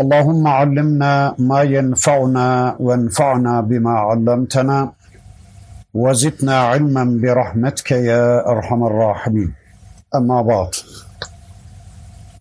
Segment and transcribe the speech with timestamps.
[0.00, 4.92] اللهم علمنا ما ينفعنا وانفعنا بما علمتنا
[5.94, 9.54] وزدنا علما برحمتك يا أرحم الراحمين.
[10.14, 10.70] أما بعد.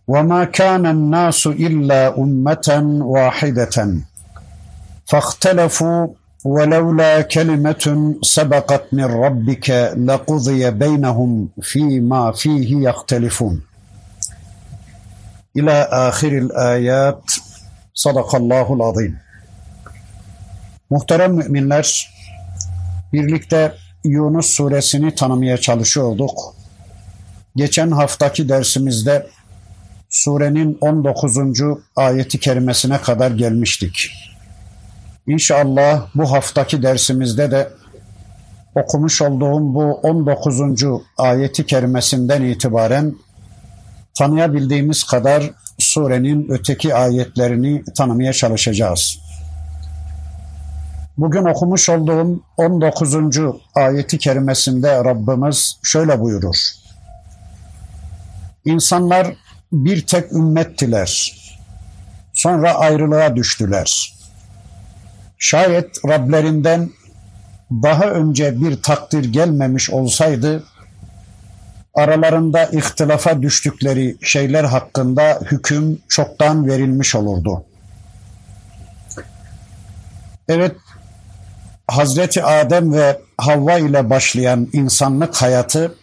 [0.08, 3.98] وما كان الناس إلا أمة واحدة.
[5.06, 6.08] فاختلفوا
[6.46, 13.62] ولولا كلمة سبقت من ربك لقضي بينهم فيما فيه يختلفون.
[15.58, 17.24] إلى آخر الآيات.
[17.94, 19.20] Sadakallahul azim.
[20.90, 22.14] Muhterem müminler,
[23.14, 26.56] birlikte Yunus suresini tanımaya çalışıyorduk.
[27.56, 29.28] Geçen haftaki dersimizde
[30.10, 31.38] surenin 19.
[31.96, 34.12] ayeti kerimesine kadar gelmiştik.
[35.28, 37.70] İnşallah bu haftaki dersimizde de
[38.76, 40.62] okumuş olduğum bu 19.
[41.18, 43.16] ayeti kerimesinden itibaren
[44.14, 45.52] tanıyabildiğimiz kadar
[45.84, 49.20] surenin öteki ayetlerini tanımaya çalışacağız.
[51.18, 53.16] Bugün okumuş olduğum 19.
[53.76, 56.56] ayeti kerimesinde Rabbimiz şöyle buyurur.
[58.66, 59.28] İnsanlar
[59.72, 61.40] bir tek ümmettiler.
[62.34, 64.14] Sonra ayrılığa düştüler.
[65.38, 66.90] Şayet Rablerinden
[67.72, 70.64] daha önce bir takdir gelmemiş olsaydı
[71.94, 77.64] aralarında ihtilafa düştükleri şeyler hakkında hüküm çoktan verilmiş olurdu.
[80.48, 80.76] Evet,
[81.88, 85.96] Hazreti Adem ve Havva ile başlayan insanlık hayatı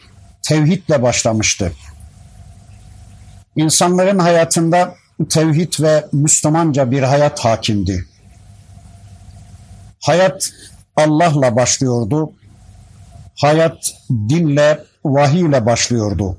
[0.42, 1.72] tevhidle başlamıştı.
[3.56, 4.94] İnsanların hayatında
[5.30, 8.04] tevhid ve Müslümanca bir hayat hakimdi.
[10.00, 10.50] Hayat
[10.96, 12.32] Allah'la başlıyordu.
[13.36, 16.36] Hayat dinle, vahiy ile başlıyordu.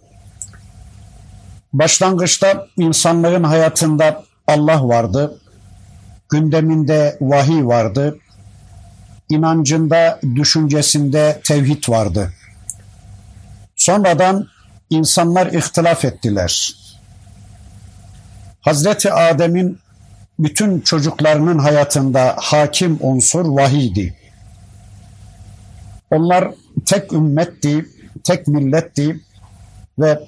[1.74, 5.42] Başlangıçta insanların hayatında Allah vardı,
[6.30, 8.20] gündeminde vahiy vardı,
[9.30, 12.34] inancında, düşüncesinde tevhid vardı.
[13.76, 14.48] Sonradan
[14.90, 16.76] insanlar ihtilaf ettiler.
[18.62, 19.80] Hazreti Adem'in
[20.40, 24.16] bütün çocuklarının hayatında hakim unsur vahiydi.
[26.12, 26.52] Onlar
[26.86, 27.86] tek ümmetti,
[28.24, 29.20] tek milletti
[30.00, 30.20] ve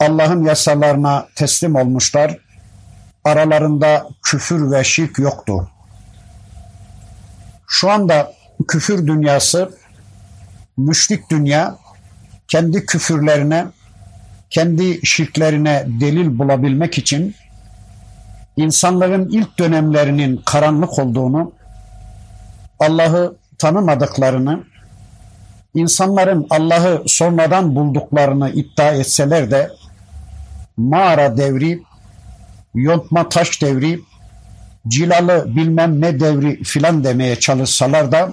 [0.00, 2.38] Allah'ın yasalarına teslim olmuşlar.
[3.24, 5.70] Aralarında küfür ve şirk yoktu.
[7.68, 8.32] Şu anda
[8.68, 9.70] küfür dünyası,
[10.76, 11.76] müşrik dünya
[12.48, 13.66] kendi küfürlerine,
[14.50, 17.34] kendi şirklerine delil bulabilmek için
[18.56, 21.52] insanların ilk dönemlerinin karanlık olduğunu,
[22.78, 24.64] Allah'ı tanımadıklarını,
[25.74, 29.70] insanların Allah'ı sonradan bulduklarını iddia etseler de
[30.76, 31.82] mağara devri,
[32.74, 34.00] yontma taş devri,
[34.88, 38.32] cilalı bilmem ne devri filan demeye çalışsalar da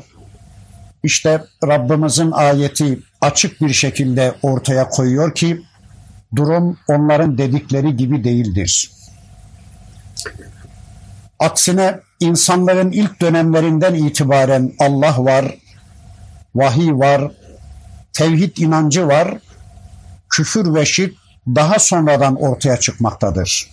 [1.04, 5.62] işte Rabbimizin ayeti açık bir şekilde ortaya koyuyor ki
[6.36, 8.92] durum onların dedikleri gibi değildir.
[11.40, 15.56] Aksine insanların ilk dönemlerinden itibaren Allah var,
[16.56, 17.32] vahiy var,
[18.14, 19.38] tevhid inancı var,
[20.30, 21.16] küfür ve şirk
[21.48, 23.70] daha sonradan ortaya çıkmaktadır.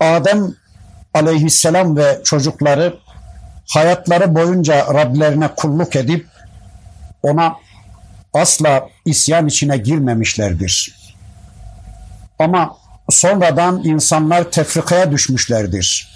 [0.00, 0.54] Adem
[1.14, 2.98] aleyhisselam ve çocukları
[3.68, 6.26] hayatları boyunca Rablerine kulluk edip
[7.22, 7.56] ona
[8.34, 10.94] asla isyan içine girmemişlerdir.
[12.38, 12.76] Ama
[13.10, 16.13] sonradan insanlar tefrikaya düşmüşlerdir.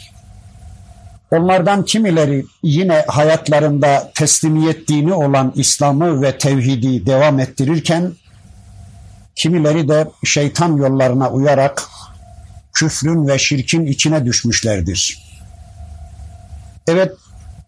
[1.30, 8.12] Onlardan kimileri yine hayatlarında teslimiyet dini olan İslam'ı ve tevhidi devam ettirirken
[9.34, 11.88] kimileri de şeytan yollarına uyarak
[12.75, 15.28] küfrün ve şirkin içine düşmüşlerdir.
[16.88, 17.12] Evet,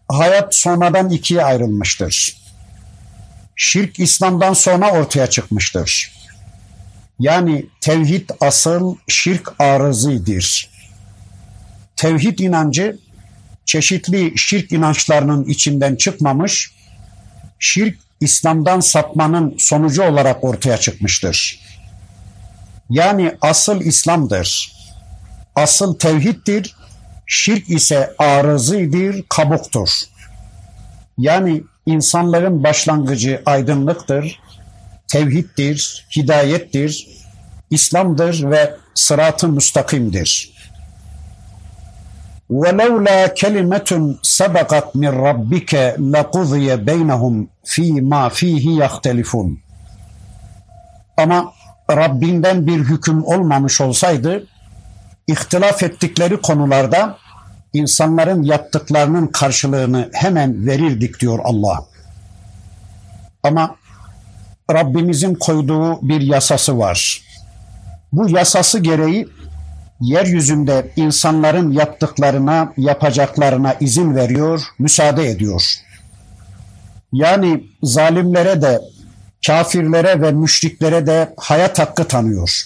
[0.09, 2.37] hayat sonradan ikiye ayrılmıştır.
[3.55, 6.11] Şirk İslam'dan sonra ortaya çıkmıştır.
[7.19, 10.69] Yani tevhid asıl, şirk arızıdır.
[11.95, 12.99] Tevhid inancı
[13.65, 16.71] çeşitli şirk inançlarının içinden çıkmamış,
[17.59, 21.59] şirk İslam'dan sapmanın sonucu olarak ortaya çıkmıştır.
[22.89, 24.71] Yani asıl İslam'dır.
[25.55, 26.75] asıl tevhiddir,
[27.27, 29.89] şirk ise arızıdır, kabuktur.
[31.17, 34.39] Yani insanların başlangıcı aydınlıktır,
[35.07, 37.07] tevhiddir, hidayettir,
[37.69, 40.50] İslam'dır ve sırat-ı müstakimdir.
[42.50, 43.90] وَلَوْلَا كَلِمَةٌ
[44.38, 45.72] سَبَقَتْ مِنْ رَبِّكَ
[46.14, 47.34] لَقُضِيَ بَيْنَهُمْ
[47.72, 49.56] ف۪ي مَا ف۪يهِ يَخْتَلِفُونَ
[51.16, 51.52] Ama
[51.90, 54.46] Rabbinden bir hüküm olmamış olsaydı,
[55.26, 57.18] ihtilaf ettikleri konularda
[57.72, 61.84] insanların yaptıklarının karşılığını hemen verirdik diyor Allah.
[63.42, 63.76] Ama
[64.72, 67.22] Rabbimizin koyduğu bir yasası var.
[68.12, 69.28] Bu yasası gereği
[70.01, 75.63] yeryüzünde insanların yaptıklarına, yapacaklarına izin veriyor, müsaade ediyor.
[77.13, 78.79] Yani zalimlere de,
[79.47, 82.61] kafirlere ve müşriklere de hayat hakkı tanıyor.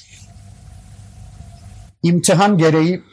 [2.03, 3.03] İmtihan gereği,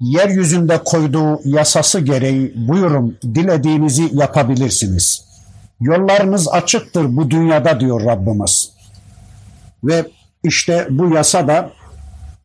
[0.00, 5.24] yeryüzünde koyduğu yasası gereği buyurun dilediğinizi yapabilirsiniz.
[5.80, 8.72] Yollarınız açıktır bu dünyada diyor Rabbimiz.
[9.84, 10.06] Ve
[10.44, 11.70] işte bu yasa da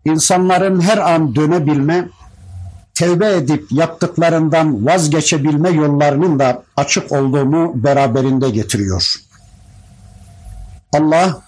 [0.08, 2.08] insanların her an dönebilme,
[2.94, 9.16] tevbe edip yaptıklarından vazgeçebilme yollarının da açık olduğunu beraberinde getiriyor.
[10.94, 11.42] Allah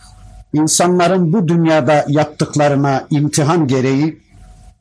[0.53, 4.21] insanların bu dünyada yaptıklarına imtihan gereği,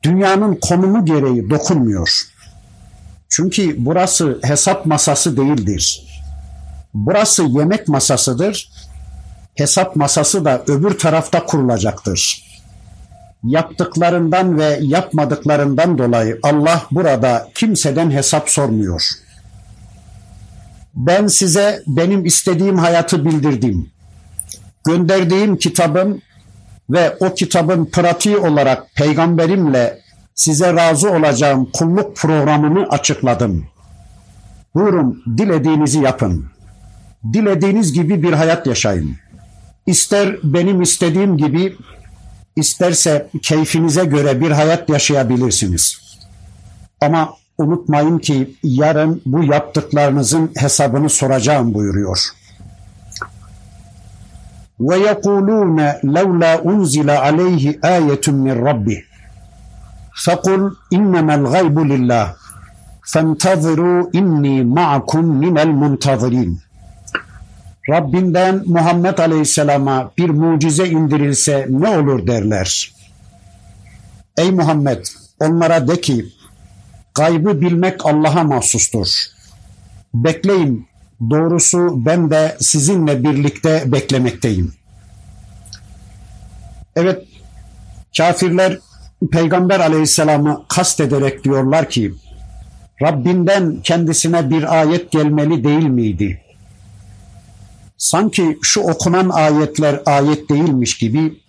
[0.03, 2.21] dünyanın konumu gereği dokunmuyor.
[3.29, 6.05] Çünkü burası hesap masası değildir.
[6.93, 8.69] Burası yemek masasıdır.
[9.55, 12.48] Hesap masası da öbür tarafta kurulacaktır
[13.43, 19.03] yaptıklarından ve yapmadıklarından dolayı Allah burada kimseden hesap sormuyor.
[20.95, 23.89] Ben size benim istediğim hayatı bildirdim.
[24.85, 26.21] Gönderdiğim kitabın
[26.89, 29.99] ve o kitabın pratiği olarak peygamberimle
[30.35, 33.65] size razı olacağım kulluk programını açıkladım.
[34.75, 36.45] Buyurun dilediğinizi yapın.
[37.33, 39.15] Dilediğiniz gibi bir hayat yaşayın.
[39.85, 41.75] İster benim istediğim gibi
[42.59, 45.97] İsterse keyfinize göre bir hayat yaşayabilirsiniz.
[47.01, 52.19] Ama unutmayın ki yarın bu yaptıklarınızın hesabını soracağım buyuruyor.
[54.79, 59.01] Ve yekulune levla unzila aleyhi ayetun min rabbih.
[60.15, 62.35] Fekul innemel gaybu lillah.
[63.13, 66.61] Fentazirû inni ma'akum minel muntazirin.
[67.89, 72.93] Rabbinden Muhammed Aleyhisselam'a bir mucize indirilse ne olur derler.
[74.37, 75.05] Ey Muhammed
[75.39, 76.25] onlara de ki
[77.15, 79.07] gaybı bilmek Allah'a mahsustur.
[80.13, 80.87] Bekleyin
[81.29, 84.73] doğrusu ben de sizinle birlikte beklemekteyim.
[86.95, 87.27] Evet
[88.17, 88.79] kafirler
[89.31, 92.13] Peygamber aleyhisselamı kast ederek diyorlar ki
[93.01, 96.41] Rabbinden kendisine bir ayet gelmeli değil miydi?
[97.99, 101.39] Sanki şu okunan ayetler ayet değilmiş gibi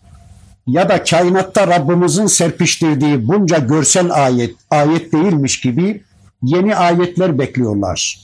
[0.67, 6.05] ya da kainatta Rabbimizin serpiştirdiği bunca görsel ayet ayet değilmiş gibi
[6.43, 8.19] yeni ayetler bekliyorlar.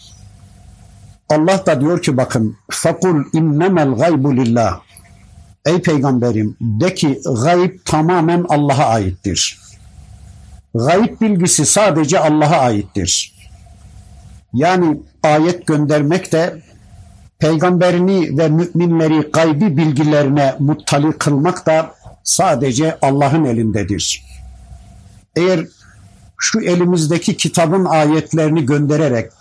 [1.29, 4.81] Allah da diyor ki bakın fakul innemel gaybu lillah.
[5.67, 9.59] Ey peygamberim de ki gayb tamamen Allah'a aittir.
[10.75, 13.35] Gayb bilgisi sadece Allah'a aittir.
[14.53, 16.66] Yani ayet göndermek de
[17.39, 24.25] peygamberini ve müminleri gaybi bilgilerine muttali kılmak da sadece Allah'ın elindedir.
[25.37, 25.67] Eğer
[26.39, 29.33] şu elimizdeki kitabın ayetlerini göndererek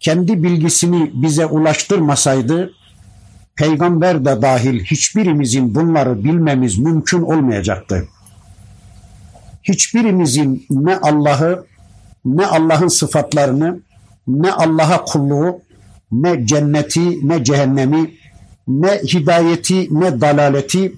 [0.00, 2.70] kendi bilgisini bize ulaştırmasaydı
[3.56, 8.08] peygamber de dahil hiçbirimizin bunları bilmemiz mümkün olmayacaktı.
[9.62, 11.66] Hiçbirimizin ne Allah'ı
[12.24, 13.80] ne Allah'ın sıfatlarını
[14.26, 15.60] ne Allah'a kulluğu
[16.12, 18.14] ne cenneti ne cehennemi
[18.68, 20.92] ne hidayeti ne dalaleti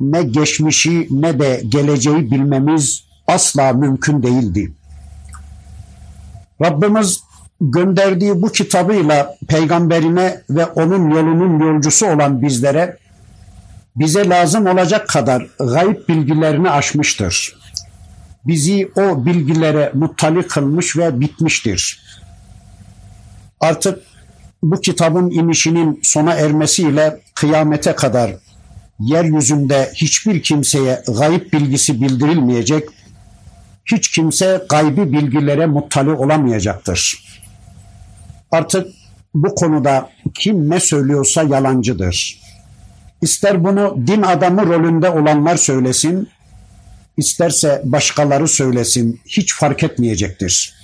[0.00, 4.72] ne geçmişi ne de geleceği bilmemiz asla mümkün değildi.
[6.64, 7.20] Rabbimiz
[7.60, 12.96] gönderdiği bu kitabıyla peygamberine ve onun yolunun yolcusu olan bizlere
[13.96, 17.58] bize lazım olacak kadar gayb bilgilerini aşmıştır.
[18.46, 22.04] Bizi o bilgilere muttali kılmış ve bitmiştir.
[23.60, 24.07] Artık
[24.62, 28.36] bu kitabın inişinin sona ermesiyle kıyamete kadar
[29.00, 32.88] yeryüzünde hiçbir kimseye gayip bilgisi bildirilmeyecek,
[33.84, 37.24] hiç kimse gaybi bilgilere muttali olamayacaktır.
[38.50, 38.86] Artık
[39.34, 42.40] bu konuda kim ne söylüyorsa yalancıdır.
[43.22, 46.28] İster bunu din adamı rolünde olanlar söylesin,
[47.16, 50.74] isterse başkaları söylesin hiç fark etmeyecektir.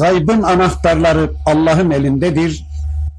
[0.00, 2.64] Gaybın anahtarları Allah'ın elindedir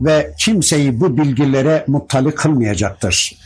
[0.01, 3.37] ve kimseyi bu bilgilere muttali kılmayacaktır.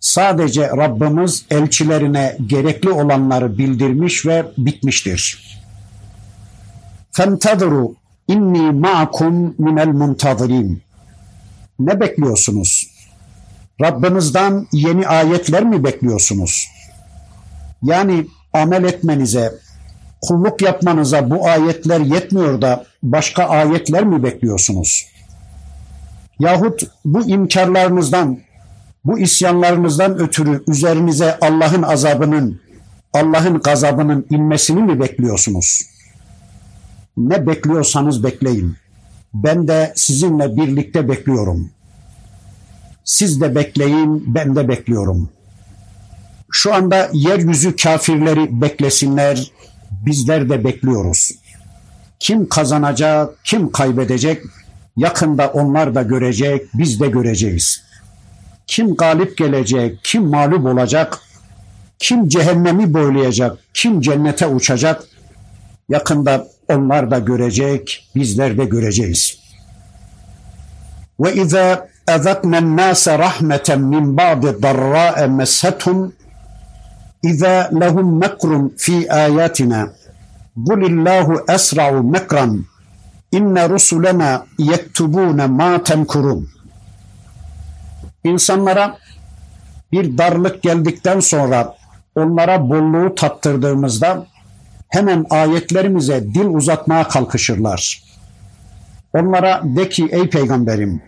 [0.00, 5.58] Sadece Rabbimiz elçilerine gerekli olanları bildirmiş ve bitmiştir.
[7.12, 7.94] فَانْتَظِرُوا
[8.28, 10.82] inni ma'akum minel muntazirin.
[11.78, 12.90] Ne bekliyorsunuz?
[13.80, 16.68] Rabbinizden yeni ayetler mi bekliyorsunuz?
[17.82, 19.52] Yani amel etmenize,
[20.27, 25.07] kulluk yapmanıza bu ayetler yetmiyor da başka ayetler mi bekliyorsunuz?
[26.39, 28.39] Yahut bu imkarlarınızdan,
[29.05, 32.61] bu isyanlarınızdan ötürü üzerinize Allah'ın azabının,
[33.13, 35.81] Allah'ın gazabının inmesini mi bekliyorsunuz?
[37.17, 38.75] Ne bekliyorsanız bekleyin.
[39.33, 41.69] Ben de sizinle birlikte bekliyorum.
[43.03, 45.29] Siz de bekleyin, ben de bekliyorum.
[46.51, 49.51] Şu anda yeryüzü kafirleri beklesinler,
[50.06, 51.30] bizler de bekliyoruz.
[52.18, 54.42] Kim kazanacak, kim kaybedecek?
[54.96, 57.82] Yakında onlar da görecek, biz de göreceğiz.
[58.66, 61.18] Kim galip gelecek, kim mağlup olacak?
[61.98, 65.02] Kim cehennemi boylayacak, kim cennete uçacak?
[65.88, 69.38] Yakında onlar da görecek, bizler de göreceğiz.
[71.20, 76.10] Ve izâ اَذَقْنَا النَّاسَ رَحْمَةً مِنْ بَعْضِ ضَرَّاءَ مَسَّتْهُمْ
[77.23, 79.89] İza lehum mekrun fi ayatina.
[80.67, 82.65] Kulillahu esra'u mekran.
[83.31, 86.49] İnne rusulena yektubune ma temkurun.
[88.23, 88.97] İnsanlara
[89.91, 91.75] bir darlık geldikten sonra
[92.15, 94.25] onlara bolluğu tattırdığımızda
[94.89, 98.03] hemen ayetlerimize dil uzatmaya kalkışırlar.
[99.13, 101.01] Onlara de ki ey peygamberim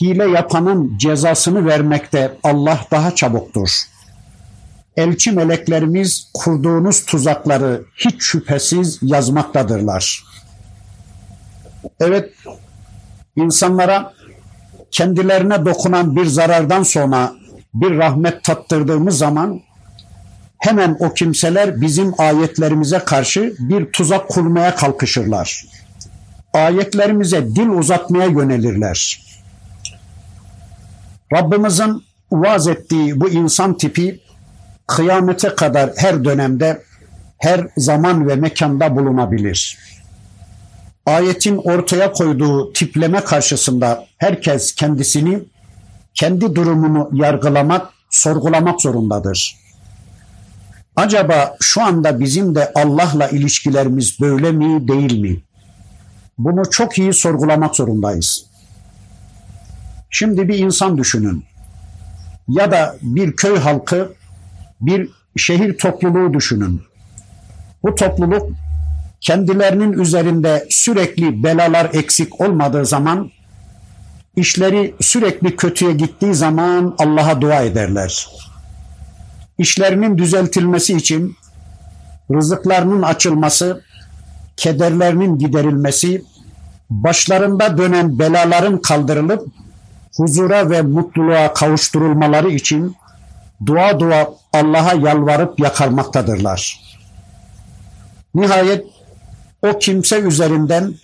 [0.00, 3.93] hile yapanın cezasını vermekte Allah daha çabuktur.''
[4.96, 10.24] Elçi meleklerimiz kurduğunuz tuzakları hiç şüphesiz yazmaktadırlar.
[12.00, 12.32] Evet,
[13.36, 14.12] insanlara
[14.90, 17.32] kendilerine dokunan bir zarardan sonra
[17.74, 19.60] bir rahmet tattırdığımız zaman
[20.58, 25.64] hemen o kimseler bizim ayetlerimize karşı bir tuzak kurmaya kalkışırlar.
[26.52, 29.24] Ayetlerimize dil uzatmaya yönelirler.
[31.32, 34.20] Rabbimizin vaaz ettiği bu insan tipi
[34.86, 36.82] kıyamete kadar her dönemde,
[37.38, 39.78] her zaman ve mekanda bulunabilir.
[41.06, 45.42] Ayetin ortaya koyduğu tipleme karşısında herkes kendisini,
[46.14, 49.56] kendi durumunu yargılamak, sorgulamak zorundadır.
[50.96, 55.40] Acaba şu anda bizim de Allah'la ilişkilerimiz böyle mi değil mi?
[56.38, 58.46] Bunu çok iyi sorgulamak zorundayız.
[60.10, 61.44] Şimdi bir insan düşünün.
[62.48, 64.12] Ya da bir köy halkı,
[64.86, 66.82] bir şehir topluluğu düşünün.
[67.82, 68.50] Bu topluluk
[69.20, 73.30] kendilerinin üzerinde sürekli belalar eksik olmadığı zaman
[74.36, 78.26] işleri sürekli kötüye gittiği zaman Allah'a dua ederler
[79.58, 81.36] işlerinin düzeltilmesi için
[82.32, 83.82] rızıklarının açılması,
[84.56, 86.24] kederlerinin giderilmesi,
[86.90, 89.48] başlarında dönen belaların kaldırılıp
[90.16, 92.96] huzura ve mutluluğa kavuşturulmaları için
[93.66, 96.80] dua dua Allah'a yalvarıp yakarmaktadırlar.
[98.34, 98.84] Nihayet
[99.62, 100.94] o kimse üzerinden,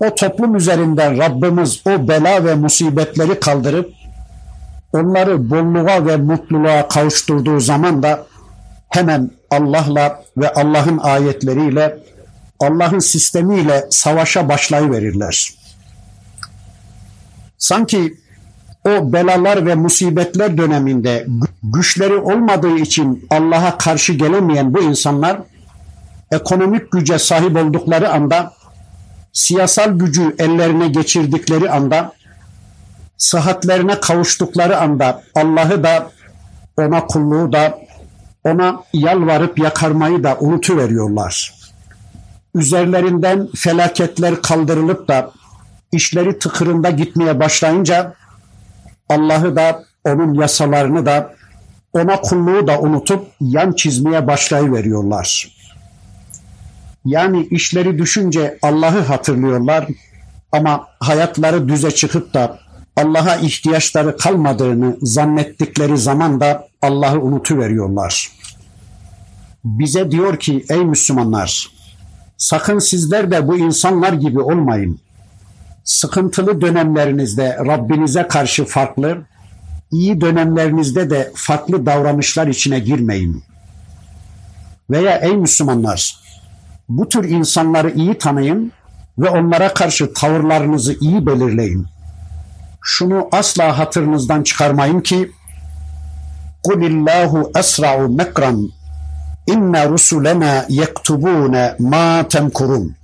[0.00, 3.92] o toplum üzerinden Rabbimiz o bela ve musibetleri kaldırıp
[4.92, 8.26] onları bolluğa ve mutluluğa kavuşturduğu zaman da
[8.88, 11.98] hemen Allah'la ve Allah'ın ayetleriyle
[12.60, 15.54] Allah'ın sistemiyle savaşa başlayıverirler.
[17.58, 18.14] Sanki
[18.86, 21.26] o belalar ve musibetler döneminde
[21.62, 25.38] güçleri olmadığı için Allah'a karşı gelemeyen bu insanlar
[26.32, 28.52] ekonomik güce sahip oldukları anda
[29.32, 32.12] siyasal gücü ellerine geçirdikleri anda
[33.18, 36.10] sıhhatlerine kavuştukları anda Allah'ı da
[36.76, 37.78] ona kulluğu da
[38.44, 41.54] ona yalvarıp yakarmayı da unutuveriyorlar.
[42.54, 45.30] Üzerlerinden felaketler kaldırılıp da
[45.92, 48.14] işleri tıkırında gitmeye başlayınca
[49.08, 51.34] Allah'ı da onun yasalarını da
[51.92, 55.56] ona kulluğu da unutup yan çizmeye başlayıveriyorlar.
[57.04, 59.86] Yani işleri düşünce Allah'ı hatırlıyorlar
[60.52, 62.58] ama hayatları düze çıkıp da
[62.96, 68.30] Allah'a ihtiyaçları kalmadığını zannettikleri zaman da Allah'ı unutuveriyorlar.
[69.64, 71.70] Bize diyor ki ey Müslümanlar
[72.36, 75.00] sakın sizler de bu insanlar gibi olmayın.
[75.86, 79.18] Sıkıntılı dönemlerinizde Rabbinize karşı farklı,
[79.92, 83.56] iyi dönemlerinizde de farklı davranışlar içine girmeyin.''
[84.90, 86.16] Veya ey Müslümanlar
[86.88, 88.72] bu tür insanları iyi tanıyın
[89.18, 91.86] ve onlara karşı tavırlarınızı iyi belirleyin.
[92.82, 95.30] Şunu asla hatırınızdan çıkarmayın ki
[96.62, 98.68] Kulillahu esra'u mekran
[99.46, 102.96] inna rusulena yektubune ma temkurun.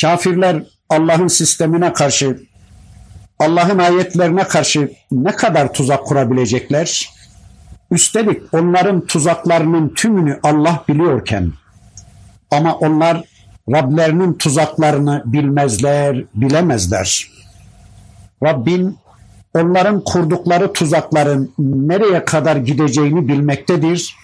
[0.00, 2.40] Kafirler Allah'ın sistemine karşı,
[3.38, 7.10] Allah'ın ayetlerine karşı ne kadar tuzak kurabilecekler?
[7.90, 11.52] Üstelik onların tuzaklarının tümünü Allah biliyorken
[12.50, 13.24] ama onlar
[13.72, 17.30] Rablerinin tuzaklarını bilmezler, bilemezler.
[18.44, 18.98] Rabbin
[19.54, 24.16] onların kurdukları tuzakların nereye kadar gideceğini bilmektedir.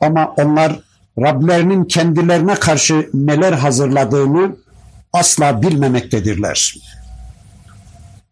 [0.00, 0.80] Ama onlar
[1.18, 4.56] Rablerinin kendilerine karşı neler hazırladığını
[5.14, 6.74] asla bilmemektedirler.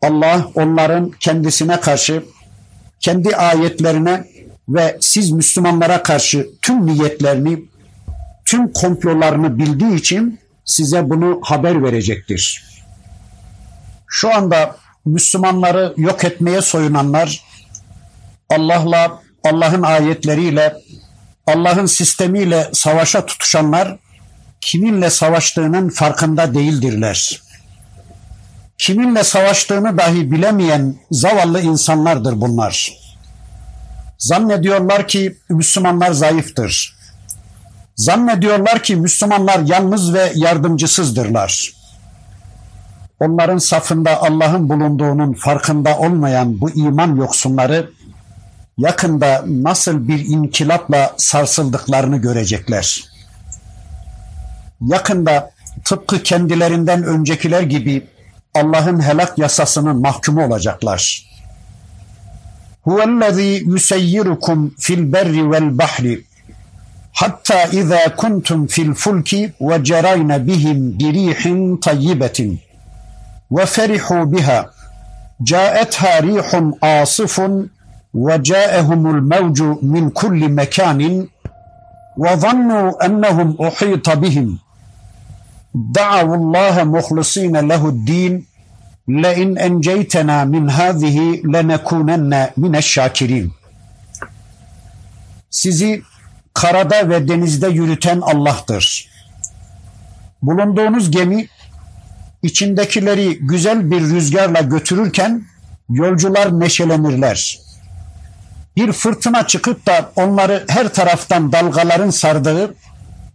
[0.03, 2.25] Allah onların kendisine karşı,
[3.01, 4.25] kendi ayetlerine
[4.69, 7.65] ve siz Müslümanlara karşı tüm niyetlerini,
[8.45, 12.65] tüm komplolarını bildiği için size bunu haber verecektir.
[14.07, 17.45] Şu anda Müslümanları yok etmeye soyunanlar
[18.49, 20.75] Allah'la, Allah'ın ayetleriyle,
[21.47, 23.99] Allah'ın sistemiyle savaşa tutuşanlar
[24.63, 27.43] kiminle savaştığının farkında değildirler.
[28.79, 32.93] Kiminle savaştığını dahi bilemeyen zavallı insanlardır bunlar.
[34.19, 36.97] Zannediyorlar ki Müslümanlar zayıftır.
[37.97, 41.73] Zannediyorlar ki Müslümanlar yalnız ve yardımcısızdırlar.
[43.21, 47.91] Onların safında Allah'ın bulunduğunun farkında olmayan bu iman yoksunları
[48.79, 53.12] yakında nasıl bir inkılapla sarsıldıklarını görecekler.
[54.87, 55.51] Yakında
[55.85, 58.07] tıpkı kendilerinden öncekiler gibi
[58.55, 61.33] Allah'ın helak yasasının mahkumu olacaklar.
[62.83, 66.25] Huvellezî yuseyyirukum fil berri vel bahri
[67.13, 72.61] hatta izâ kuntum fil fulki ve cerayne bihim birihin tayyibetin
[73.53, 74.71] ve ferihu biha
[75.43, 77.71] caetha rihun asifun
[78.15, 81.31] ve caehumul mevcu min kulli mekanin
[82.19, 84.61] ve zannu ennehum uhita bihim
[85.74, 88.46] دعوا الله مخلصين له الدين
[89.08, 93.52] لئن أنجيتنا من هذه لنكونن من الشاكرين
[95.50, 96.02] Sizi
[96.54, 99.10] karada ve denizde yürüten Allah'tır.
[100.42, 101.48] Bulunduğunuz gemi
[102.44, 105.44] içindekileri güzel bir rüzgarla götürürken
[105.90, 107.60] yolcular neşelenirler.
[108.76, 112.76] Bir fırtına çıkıp da onları her taraftan dalgaların sardığı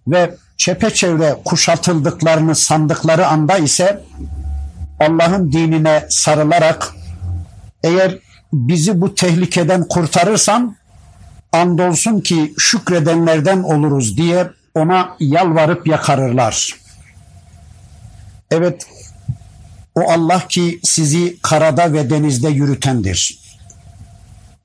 [0.06, 4.03] ve çepeçevre kuşatıldıklarını sandıkları anda ise
[4.99, 6.93] Allah'ın dinine sarılarak
[7.83, 8.17] eğer
[8.53, 10.75] bizi bu tehlikeden kurtarırsan
[11.51, 16.75] andolsun ki şükredenlerden oluruz diye ona yalvarıp yakarırlar.
[18.51, 18.87] Evet
[19.95, 23.39] o Allah ki sizi karada ve denizde yürütendir.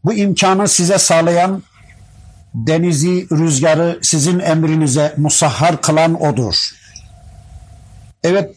[0.05, 1.63] Bu imkanı size sağlayan
[2.55, 6.55] denizi, rüzgarı sizin emrinize musahhar kılan odur.
[8.25, 8.55] Evet,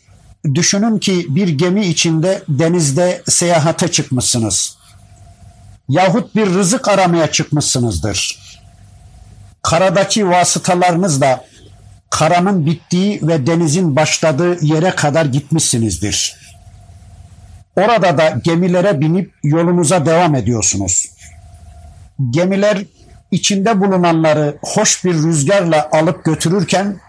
[0.55, 4.77] düşünün ki bir gemi içinde denizde seyahate çıkmışsınız.
[5.89, 8.39] Yahut bir rızık aramaya çıkmışsınızdır.
[9.61, 11.45] Karadaki vasıtalarınızla
[12.09, 16.35] karanın bittiği ve denizin başladığı yere kadar gitmişsinizdir.
[17.75, 21.05] Orada da gemilere binip yolunuza devam ediyorsunuz.
[22.29, 22.85] Gemiler
[23.31, 26.99] içinde bulunanları hoş bir rüzgarla alıp götürürken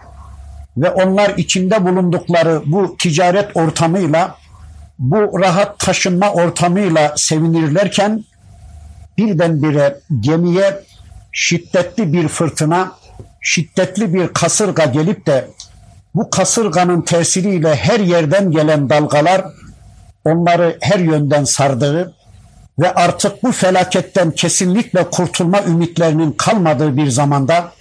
[0.77, 4.37] ve onlar içinde bulundukları bu ticaret ortamıyla
[4.99, 8.23] bu rahat taşınma ortamıyla sevinirlerken
[9.17, 10.83] birdenbire gemiye
[11.31, 12.91] şiddetli bir fırtına,
[13.41, 15.47] şiddetli bir kasırga gelip de
[16.15, 19.45] bu kasırganın tesiriyle her yerden gelen dalgalar
[20.25, 22.13] onları her yönden sardığı
[22.79, 27.73] ve artık bu felaketten kesinlikle kurtulma ümitlerinin kalmadığı bir zamanda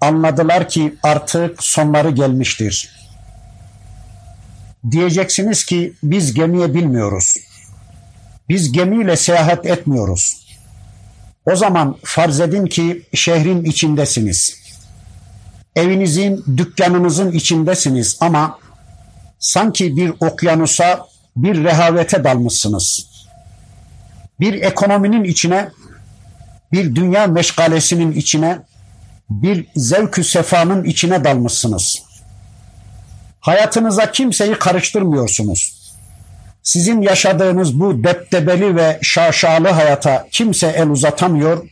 [0.00, 2.90] anladılar ki artık sonları gelmiştir.
[4.90, 7.36] Diyeceksiniz ki biz gemiye bilmiyoruz.
[8.48, 10.46] Biz gemiyle seyahat etmiyoruz.
[11.46, 14.64] O zaman farz edin ki şehrin içindesiniz.
[15.76, 18.58] Evinizin, dükkanınızın içindesiniz ama
[19.38, 23.13] sanki bir okyanusa, bir rehavete dalmışsınız
[24.40, 25.68] bir ekonominin içine,
[26.72, 28.58] bir dünya meşgalesinin içine,
[29.30, 32.02] bir zevkü sefanın içine dalmışsınız.
[33.40, 35.84] Hayatınıza kimseyi karıştırmıyorsunuz.
[36.62, 41.68] Sizin yaşadığınız bu deptebeli ve şaşalı hayata kimse el uzatamıyor,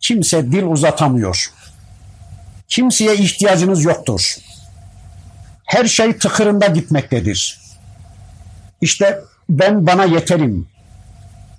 [0.00, 1.50] kimse dil uzatamıyor.
[2.68, 4.36] Kimseye ihtiyacınız yoktur.
[5.64, 7.60] Her şey tıkırında gitmektedir.
[8.80, 10.68] İşte ben bana yeterim.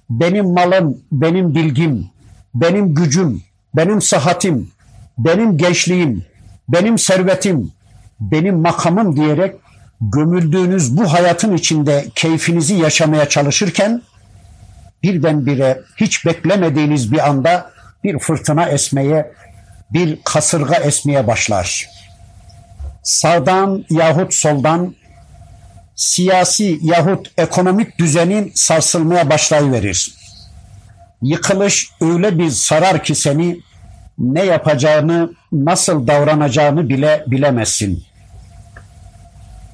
[0.09, 2.09] Benim malım, benim bilgim,
[2.55, 3.43] benim gücüm,
[3.75, 4.71] benim sıhhatim,
[5.17, 6.25] benim gençliğim,
[6.69, 7.71] benim servetim,
[8.19, 9.55] benim makamım diyerek
[10.01, 14.01] gömüldüğünüz bu hayatın içinde keyfinizi yaşamaya çalışırken
[15.03, 17.71] birdenbire hiç beklemediğiniz bir anda
[18.03, 19.31] bir fırtına esmeye,
[19.93, 21.89] bir kasırga esmeye başlar.
[23.03, 24.95] Sağdan yahut soldan
[25.95, 30.13] siyasi yahut ekonomik düzenin sarsılmaya başlayıverir.
[31.21, 33.59] Yıkılış öyle bir sarar ki seni
[34.17, 38.03] ne yapacağını, nasıl davranacağını bile bilemezsin.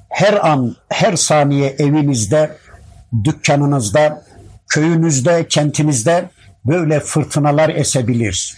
[0.09, 2.57] Her an, her saniye evinizde,
[3.23, 4.23] dükkanınızda,
[4.69, 6.29] köyünüzde, kentinizde
[6.65, 8.55] böyle fırtınalar esebilir.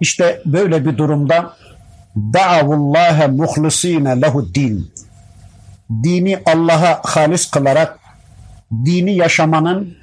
[0.00, 1.56] İşte böyle bir durumda
[2.16, 4.91] da'avullâhe muhlisîne lehu'd-din
[6.04, 7.98] dini Allah'a halis kılarak
[8.84, 9.96] dini yaşamanın,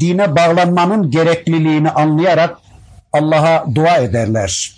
[0.00, 2.58] dine bağlanmanın gerekliliğini anlayarak
[3.12, 4.74] Allah'a dua ederler.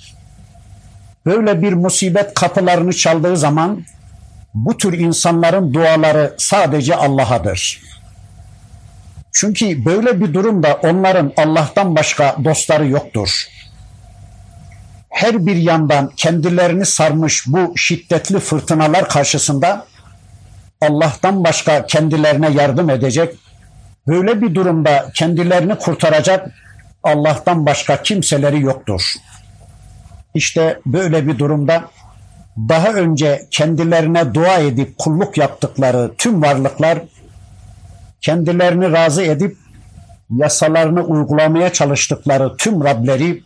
[1.26, 3.84] Böyle bir musibet kapılarını çaldığı zaman
[4.54, 7.80] bu tür insanların duaları sadece Allah'adır.
[9.32, 13.44] Çünkü böyle bir durumda onların Allah'tan başka dostları yoktur.
[15.08, 19.86] Her bir yandan kendilerini sarmış bu şiddetli fırtınalar karşısında
[20.81, 23.35] Allah'tan başka kendilerine yardım edecek,
[24.07, 26.49] böyle bir durumda kendilerini kurtaracak
[27.03, 29.14] Allah'tan başka kimseleri yoktur.
[30.35, 31.85] İşte böyle bir durumda
[32.69, 36.99] daha önce kendilerine dua edip kulluk yaptıkları tüm varlıklar
[38.21, 39.57] kendilerini razı edip
[40.31, 43.43] yasalarını uygulamaya çalıştıkları tüm Rableri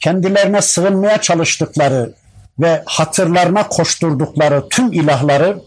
[0.00, 2.14] kendilerine sığınmaya çalıştıkları
[2.58, 5.58] ve hatırlarına koşturdukları tüm ilahları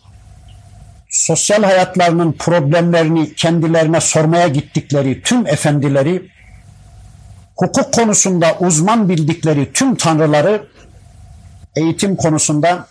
[1.12, 6.28] sosyal hayatlarının problemlerini kendilerine sormaya gittikleri tüm efendileri,
[7.58, 10.68] hukuk konusunda uzman bildikleri tüm tanrıları,
[11.76, 12.88] eğitim konusunda,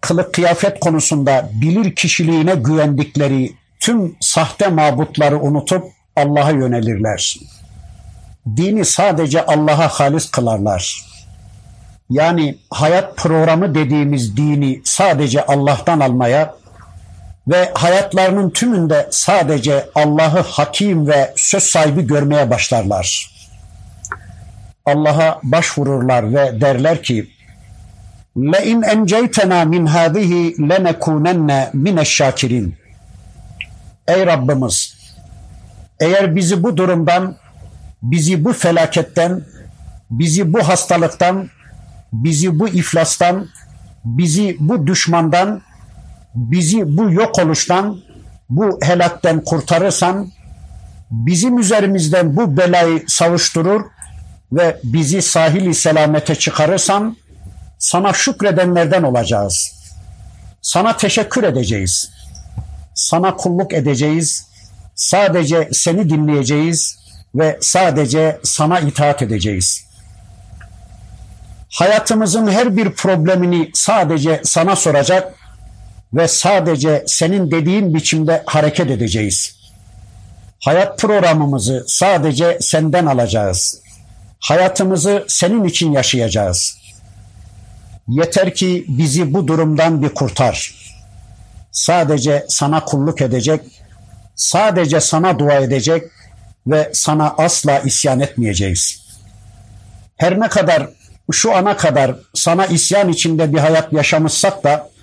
[0.00, 5.84] kılık kıyafet konusunda bilir kişiliğine güvendikleri tüm sahte mabutları unutup
[6.16, 7.36] Allah'a yönelirler.
[8.56, 11.04] Dini sadece Allah'a halis kılarlar.
[12.10, 16.54] Yani hayat programı dediğimiz dini sadece Allah'tan almaya,
[17.47, 23.31] ve hayatlarının tümünde sadece Allah'ı hakim ve söz sahibi görmeye başlarlar.
[24.85, 27.29] Allah'a başvururlar ve derler ki
[28.37, 32.71] لَاِنْ اَنْجَيْتَنَا مِنْ هَذِهِ لَنَكُونَنَّ مِنَ الشَّاكِرِينَ
[34.07, 34.99] Ey Rabbimiz!
[35.99, 37.35] Eğer bizi bu durumdan,
[38.01, 39.41] bizi bu felaketten,
[40.11, 41.49] bizi bu hastalıktan,
[42.13, 43.47] bizi bu iflastan,
[44.05, 45.61] bizi bu düşmandan,
[46.34, 48.00] bizi bu yok oluştan,
[48.50, 50.30] bu helakten kurtarırsan,
[51.10, 53.84] bizim üzerimizden bu belayı savuşturur
[54.52, 57.16] ve bizi sahili selamete çıkarırsan,
[57.78, 59.72] sana şükredenlerden olacağız.
[60.62, 62.10] Sana teşekkür edeceğiz.
[62.94, 64.46] Sana kulluk edeceğiz.
[64.94, 66.98] Sadece seni dinleyeceğiz
[67.34, 69.84] ve sadece sana itaat edeceğiz.
[71.70, 75.34] Hayatımızın her bir problemini sadece sana soracak
[76.14, 79.56] ve sadece senin dediğin biçimde hareket edeceğiz.
[80.60, 83.80] Hayat programımızı sadece senden alacağız.
[84.40, 86.76] Hayatımızı senin için yaşayacağız.
[88.08, 90.74] Yeter ki bizi bu durumdan bir kurtar.
[91.72, 93.60] Sadece sana kulluk edecek,
[94.36, 96.02] sadece sana dua edecek
[96.66, 99.04] ve sana asla isyan etmeyeceğiz.
[100.16, 100.88] Her ne kadar
[101.32, 104.93] şu ana kadar sana isyan içinde bir hayat yaşamışsak da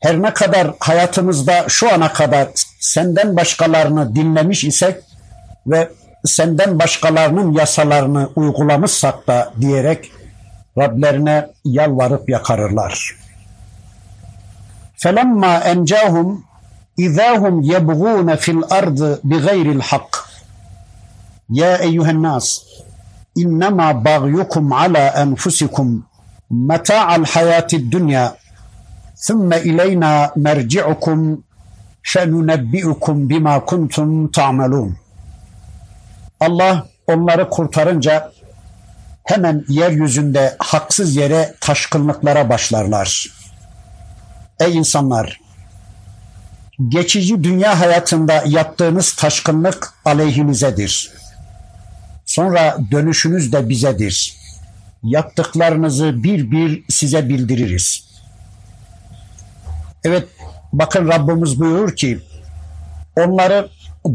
[0.00, 2.48] her ne kadar hayatımızda şu ana kadar
[2.80, 4.96] senden başkalarını dinlemiş isek
[5.66, 5.88] ve
[6.24, 10.12] senden başkalarının yasalarını uygulamışsak da diyerek
[10.78, 13.16] Rablerine yalvarıp yakarırlar.
[14.96, 16.44] Felemma encahum
[16.96, 20.24] izahum yebğûne fil ardı bi gayril hak.
[21.50, 22.58] Ya eyyühen nas
[23.36, 26.06] innema bagyukum ala enfusikum
[26.50, 28.36] meta'al hayatid dünya
[29.25, 30.13] ثُمَّ إِلَيْنَا
[30.45, 31.19] مَرْجِعُكُمْ
[32.11, 34.91] فَنُنَبِّئُكُمْ بِمَا كُنْتُمْ تَعْمَلُونَ
[36.39, 38.31] Allah onları kurtarınca
[39.23, 43.27] hemen yeryüzünde haksız yere taşkınlıklara başlarlar.
[44.59, 45.39] Ey insanlar!
[46.89, 51.11] Geçici dünya hayatında yaptığınız taşkınlık aleyhinizedir.
[52.25, 54.45] Sonra dönüşünüz de bizedir.
[55.05, 58.03] yaptıklarınızı bir bir size bildiririz.
[60.03, 60.27] Evet
[60.73, 62.19] bakın Rabbimiz buyurur ki
[63.15, 63.69] onları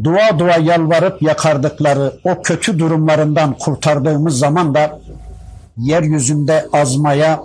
[0.05, 5.01] dua dua yalvarıp yakardıkları o kötü durumlarından kurtardığımız zaman da
[5.77, 7.41] yeryüzünde azmaya,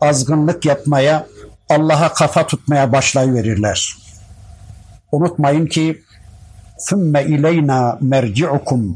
[0.00, 1.26] azgınlık yapmaya,
[1.68, 3.96] Allah'a kafa tutmaya başlayıverirler.
[5.12, 6.02] Unutmayın ki
[6.78, 8.94] ثُمَّ اِلَيْنَا مَرْجِعُكُمْ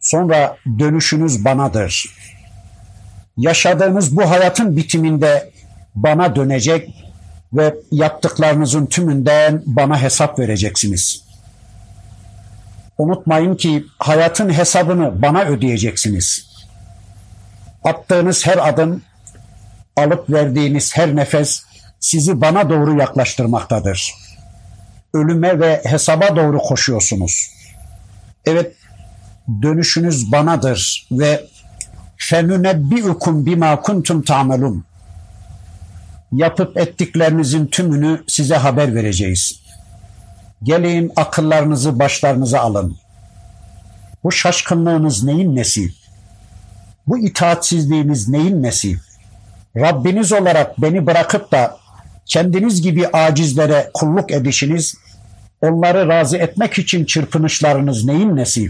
[0.00, 2.06] Sonra dönüşünüz banadır.
[3.36, 5.50] Yaşadığınız bu hayatın bitiminde
[5.94, 7.03] bana dönecek
[7.55, 11.25] ve yaptıklarınızın tümünden bana hesap vereceksiniz.
[12.97, 16.47] Unutmayın ki hayatın hesabını bana ödeyeceksiniz.
[17.83, 19.01] Attığınız her adım,
[19.97, 21.63] alıp verdiğiniz her nefes
[21.99, 24.13] sizi bana doğru yaklaştırmaktadır.
[25.13, 27.49] Ölüme ve hesaba doğru koşuyorsunuz.
[28.45, 28.75] Evet,
[29.61, 31.45] dönüşünüz banadır ve
[32.17, 34.85] fenunebbiukum bima kuntum ta'melun.
[36.31, 39.61] Yapıp ettiklerinizin tümünü size haber vereceğiz.
[40.63, 42.97] Gelin akıllarınızı başlarınıza alın.
[44.23, 45.89] Bu şaşkınlığınız neyin nesi?
[47.07, 48.97] Bu itaatsizliğiniz neyin nesi?
[49.77, 51.77] Rabbiniz olarak beni bırakıp da
[52.25, 54.95] kendiniz gibi acizlere kulluk edişiniz,
[55.61, 58.69] onları razı etmek için çırpınışlarınız neyin nesi?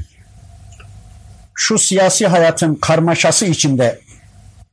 [1.53, 3.99] Şu siyasi hayatın karmaşası içinde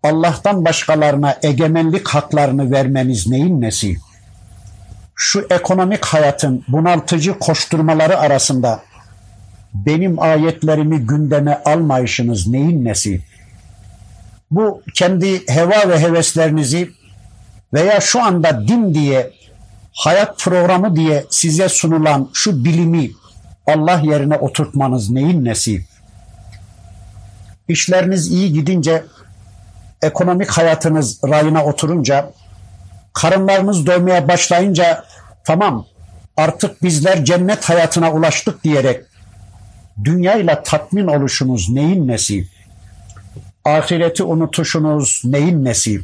[0.02, 3.96] Allah'tan başkalarına egemenlik haklarını vermeniz neyin nesi?
[5.14, 8.82] Şu ekonomik hayatın bunaltıcı koşturmaları arasında
[9.74, 13.22] benim ayetlerimi gündeme almayışınız neyin nesi?
[14.50, 16.90] Bu kendi heva ve heveslerinizi
[17.72, 19.30] veya şu anda din diye,
[19.92, 23.10] hayat programı diye size sunulan şu bilimi
[23.66, 25.84] Allah yerine oturtmanız neyin nesi?
[27.68, 29.04] İşleriniz iyi gidince,
[30.02, 32.32] ekonomik hayatınız rayına oturunca,
[33.12, 35.04] karınlarınız doymaya başlayınca
[35.44, 35.86] tamam
[36.36, 39.04] artık bizler cennet hayatına ulaştık diyerek
[40.04, 42.48] dünyayla tatmin oluşunuz neyin nesi?
[43.64, 46.00] Ahireti unutuşunuz neyin nesi?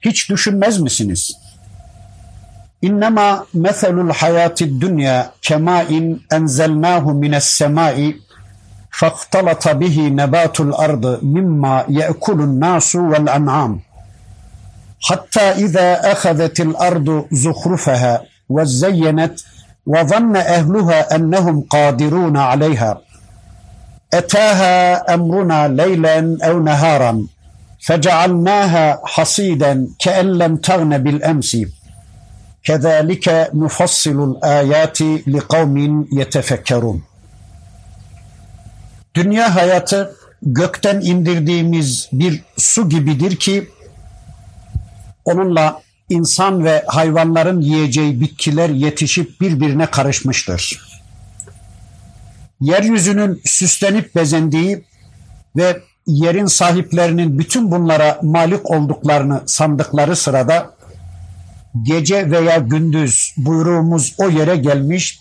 [0.00, 1.32] Hiç düşünmez misiniz?
[2.82, 8.16] İnnemâ meselul hayâti dünya kemâin enzelnâhu mines semâi
[8.98, 13.80] فاختلط به نبات الأرض مما يأكل الناس والأنعام.
[15.00, 19.40] حتى إذا أخذت الأرض زخرفها وزينت
[19.86, 23.00] وظن أهلها أنهم قادرون عليها.
[24.14, 27.26] أتاها أمرنا ليلا أو نهارا
[27.86, 31.56] فجعلناها حصيدا كأن لم تغن بالأمس.
[32.64, 37.02] كذلك نفصل الآيات لقوم يتفكرون.
[39.14, 43.68] Dünya hayatı gökten indirdiğimiz bir su gibidir ki
[45.24, 50.80] onunla insan ve hayvanların yiyeceği bitkiler yetişip birbirine karışmıştır.
[52.60, 54.84] Yeryüzünün süslenip bezendiği
[55.56, 60.74] ve yerin sahiplerinin bütün bunlara malik olduklarını sandıkları sırada
[61.82, 65.20] gece veya gündüz buyruğumuz o yere gelmiş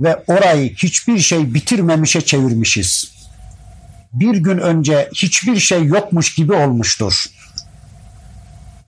[0.00, 3.15] ve orayı hiçbir şey bitirmemişe çevirmişiz
[4.12, 7.24] bir gün önce hiçbir şey yokmuş gibi olmuştur.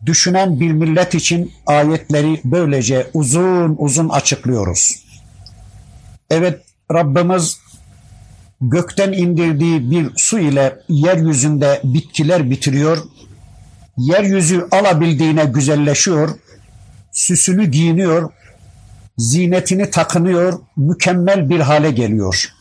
[0.07, 5.05] Düşünen bir millet için ayetleri böylece uzun uzun açıklıyoruz.
[6.31, 6.61] Evet
[6.93, 7.59] Rabbimiz
[8.61, 12.99] gökten indirdiği bir su ile yeryüzünde bitkiler bitiriyor,
[13.97, 16.31] yeryüzü alabildiğine güzelleşiyor,
[17.13, 18.31] süsünü giyiniyor,
[19.19, 22.58] zinetini takınıyor, mükemmel bir hale geliyor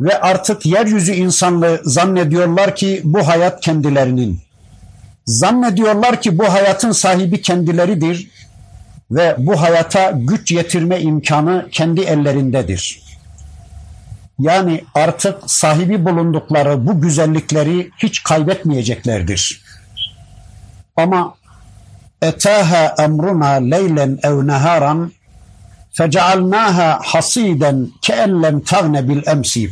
[0.00, 4.40] ve artık yeryüzü insanlığı zannediyorlar ki bu hayat kendilerinin.
[5.26, 8.30] Zannediyorlar ki bu hayatın sahibi kendileridir
[9.10, 13.02] ve bu hayata güç yetirme imkanı kendi ellerindedir.
[14.38, 19.62] Yani artık sahibi bulundukları bu güzellikleri hiç kaybetmeyeceklerdir.
[20.96, 21.34] Ama
[22.22, 25.12] etaha emruna leylen ev neharan
[25.92, 29.70] fecealnaha hasiden ke'en lem tagne bil emsi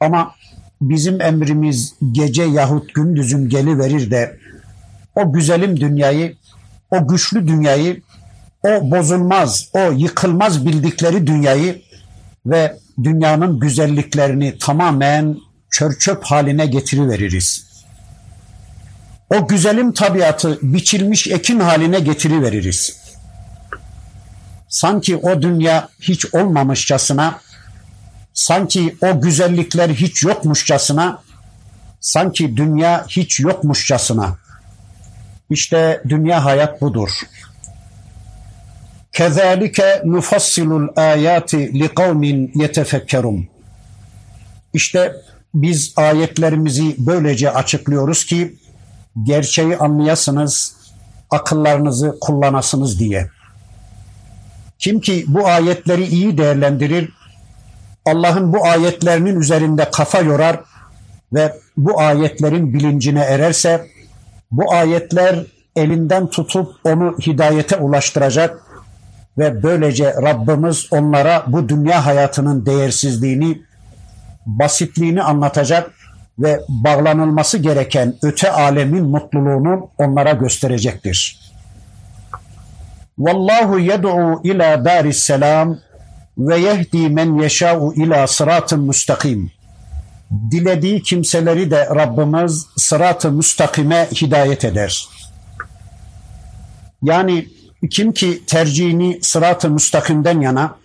[0.00, 0.34] ama
[0.80, 4.38] bizim emrimiz gece yahut gündüzün geliverir de
[5.14, 6.36] o güzelim dünyayı,
[6.90, 8.02] o güçlü dünyayı,
[8.62, 11.82] o bozulmaz, o yıkılmaz bildikleri dünyayı
[12.46, 15.36] ve dünyanın güzelliklerini tamamen
[15.70, 17.66] çör çöp haline getiriveririz.
[19.34, 22.96] O güzelim tabiatı biçilmiş ekin haline getiriveririz.
[24.68, 27.40] Sanki o dünya hiç olmamışçasına
[28.36, 31.26] sanki o güzellikler hiç yokmuşçasına
[32.06, 34.36] Sanki dünya hiç yokmuşçasına.
[35.50, 37.10] İşte dünya hayat budur.
[39.12, 42.52] Kezalike nufassilul ayati li kavmin.
[44.74, 45.12] İşte
[45.54, 48.56] biz ayetlerimizi böylece açıklıyoruz ki
[49.22, 50.76] gerçeği anlayasınız,
[51.30, 53.30] akıllarınızı kullanasınız diye.
[54.78, 57.12] Kim ki bu ayetleri iyi değerlendirir,
[58.06, 60.60] Allah'ın bu ayetlerinin üzerinde kafa yorar
[61.32, 63.86] ve bu ayetlerin bilincine ererse,
[64.50, 68.62] bu ayetler elinden tutup onu hidayete ulaştıracak
[69.38, 73.62] ve böylece Rabbimiz onlara bu dünya hayatının değersizliğini,
[74.46, 75.90] basitliğini anlatacak
[76.38, 81.40] ve bağlanılması gereken öte alemin mutluluğunu onlara gösterecektir.
[83.18, 85.78] Vallahu yed'u ila daris selam
[86.38, 89.50] ve yehdi men yeşâ'u ila sıratın müstakim.
[90.50, 95.08] Dilediği kimseleri de Rabbimiz sırat-ı müstakime hidayet eder.
[97.02, 97.48] Yani
[97.90, 100.76] kim ki tercihini sırat-ı müstakimden yana,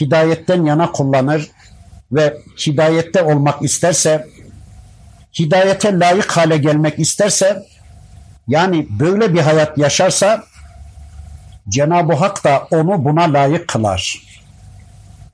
[0.00, 1.50] hidayetten yana kullanır
[2.12, 4.26] ve hidayette olmak isterse,
[5.38, 7.62] hidayete layık hale gelmek isterse,
[8.48, 10.44] yani böyle bir hayat yaşarsa,
[11.68, 14.27] Cenab-ı Hak da onu buna layık kılar.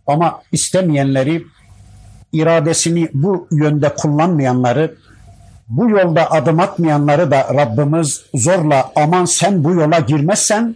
[0.07, 1.43] Ama istemeyenleri,
[2.33, 4.95] iradesini bu yönde kullanmayanları,
[5.69, 10.75] bu yolda adım atmayanları da Rabbimiz zorla aman sen bu yola girmezsen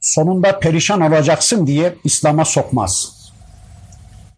[0.00, 3.12] sonunda perişan olacaksın diye İslam'a sokmaz.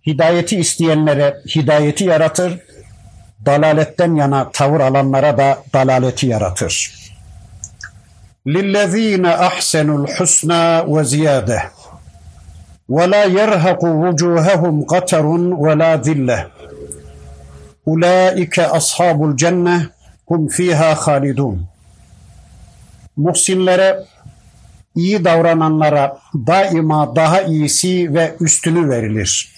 [0.07, 2.61] Hidayeti isteyenlere hidayeti yaratır,
[3.47, 6.99] dalaletten yana tavır alanlara da dalaleti yaratır.
[8.47, 11.61] لِلَّذ۪ينَ أَحْسَنُوا الْحُسْنَى وَزِيَادَةً
[12.97, 15.25] وَلَا يَرْهَقُ وُجُوهَهُمْ قَتَرٌ
[15.65, 16.47] وَلَا ذِلَّةٌ
[17.87, 19.87] Ulaike ashabul cenne
[20.27, 21.67] hum fiha halidun.
[23.17, 24.05] Muhsinlere,
[24.95, 29.55] iyi davrananlara daima daha iyisi ve üstünü verilir.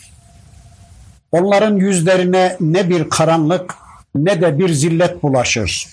[1.33, 3.75] Onların yüzlerine ne bir karanlık
[4.15, 5.89] ne de bir zillet bulaşır.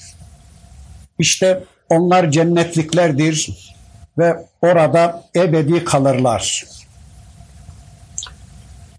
[1.19, 3.49] İşte onlar cennetliklerdir
[4.17, 6.65] ve orada ebedi kalırlar.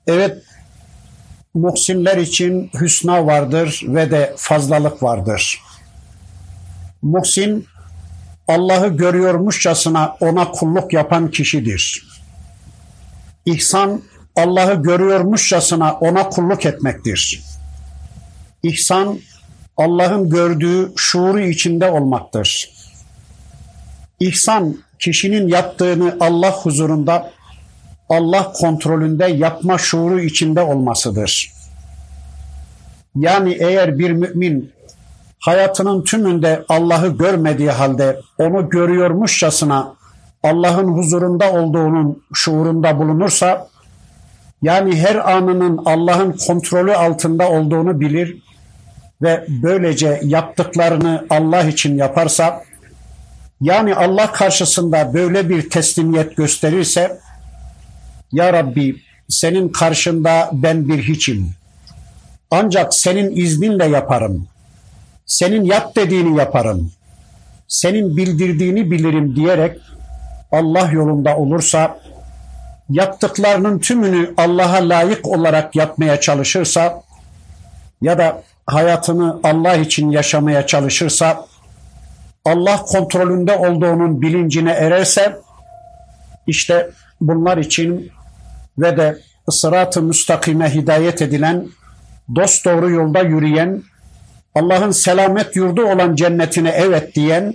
[0.07, 0.43] Evet,
[1.53, 5.61] muhsinler için hüsna vardır ve de fazlalık vardır.
[7.01, 7.67] Muhsin
[8.47, 12.07] Allah'ı görüyormuşçasına ona kulluk yapan kişidir.
[13.45, 14.01] İhsan
[14.35, 17.43] Allah'ı görüyormuşçasına ona kulluk etmektir.
[18.63, 19.19] İhsan
[19.77, 22.69] Allah'ın gördüğü şuuru içinde olmaktır.
[24.19, 27.31] İhsan kişinin yaptığını Allah huzurunda
[28.13, 31.52] Allah kontrolünde yapma şuuru içinde olmasıdır.
[33.15, 34.71] Yani eğer bir mümin
[35.39, 39.95] hayatının tümünde Allah'ı görmediği halde onu görüyormuşçasına
[40.43, 43.67] Allah'ın huzurunda olduğunun şuurunda bulunursa
[44.62, 48.43] yani her anının Allah'ın kontrolü altında olduğunu bilir
[49.21, 52.63] ve böylece yaptıklarını Allah için yaparsa
[53.62, 57.19] yani Allah karşısında böyle bir teslimiyet gösterirse
[58.34, 58.96] ya Rabbi
[59.30, 61.50] senin karşında ben bir hiçim.
[62.52, 64.48] Ancak senin izninle yaparım.
[65.26, 66.91] Senin yap dediğini yaparım.
[67.67, 69.80] Senin bildirdiğini bilirim diyerek
[70.52, 72.00] Allah yolunda olursa
[72.89, 77.04] yaptıklarının tümünü Allah'a layık olarak yapmaya çalışırsa
[78.02, 81.46] ya da hayatını Allah için yaşamaya çalışırsa
[82.46, 85.38] Allah kontrolünde olduğunun bilincine ererse
[86.48, 86.89] işte
[87.22, 88.12] bunlar için
[88.77, 89.17] ve de
[89.49, 91.67] sırat-ı müstakime hidayet edilen,
[92.36, 93.83] dost doğru yolda yürüyen,
[94.55, 97.53] Allah'ın selamet yurdu olan cennetine evet diyen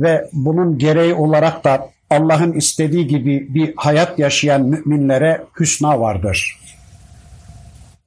[0.00, 6.60] ve bunun gereği olarak da Allah'ın istediği gibi bir hayat yaşayan müminlere hüsna vardır.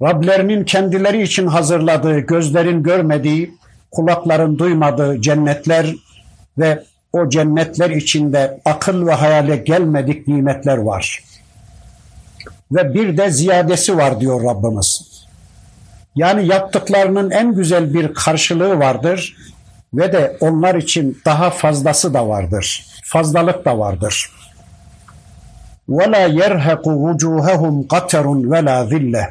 [0.01, 3.53] Rablerinin kendileri için hazırladığı, gözlerin görmediği,
[3.91, 5.95] kulakların duymadığı cennetler
[6.57, 11.23] ve o cennetler içinde akıl ve hayale gelmedik nimetler var
[12.72, 15.12] ve bir de ziyadesi var diyor Rabbimiz.
[16.14, 19.36] Yani yaptıklarının en güzel bir karşılığı vardır
[19.94, 22.86] ve de onlar için daha fazlası da vardır.
[23.04, 24.30] Fazlalık da vardır.
[25.88, 29.26] وَلَا يَرْهَقُ وُجُوهَهُمْ قَتَرٌ وَلَا ذِلَّةٌ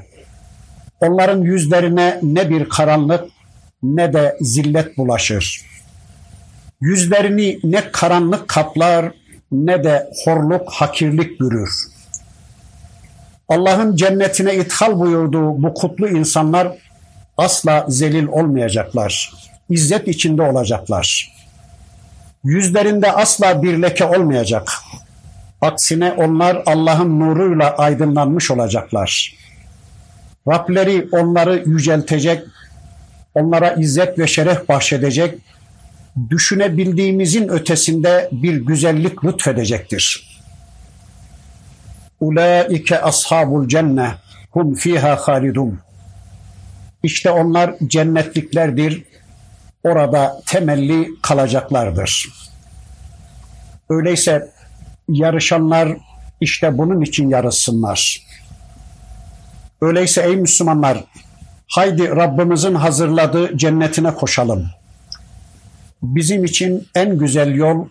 [1.01, 3.24] Onların yüzlerine ne bir karanlık
[3.84, 5.66] ne de zillet bulaşır.
[6.82, 9.12] Yüzlerini ne karanlık kaplar
[9.51, 11.70] ne de horluk, hakirlik bürür.
[13.49, 16.68] Allah'ın cennetine ithal buyurduğu bu kutlu insanlar
[17.36, 19.32] asla zelil olmayacaklar.
[19.70, 21.32] İzzet içinde olacaklar.
[22.44, 24.72] Yüzlerinde asla bir leke olmayacak.
[25.61, 29.34] Aksine onlar Allah'ın nuruyla aydınlanmış olacaklar.
[30.49, 32.42] Rableri onları yüceltecek,
[33.34, 35.34] onlara izzet ve şeref bahşedecek,
[36.30, 40.36] düşünebildiğimizin ötesinde bir güzellik lütfedecektir.
[42.21, 44.14] Ulaike ashabul cenne
[44.51, 45.79] hum fiha halidun.
[47.03, 49.05] İşte onlar cennetliklerdir.
[49.85, 52.29] Orada temelli kalacaklardır.
[53.89, 54.51] Öyleyse
[55.09, 55.97] yarışanlar
[56.41, 58.23] işte bunun için yarışsınlar.
[59.81, 61.05] Öyleyse ey Müslümanlar
[61.69, 64.67] haydi Rabbimizin hazırladığı cennetine koşalım.
[66.03, 67.89] Bizim için en güzel yol,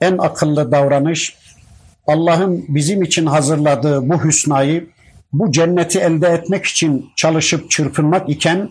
[0.00, 1.36] en akıllı davranış
[2.06, 4.86] Allah'ın bizim için hazırladığı bu hüsnayı,
[5.32, 8.68] bu cenneti elde etmek için çalışıp çırpınmak iken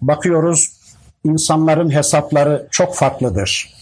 [0.00, 0.76] bakıyoruz
[1.24, 3.76] insanların hesapları çok farklıdır.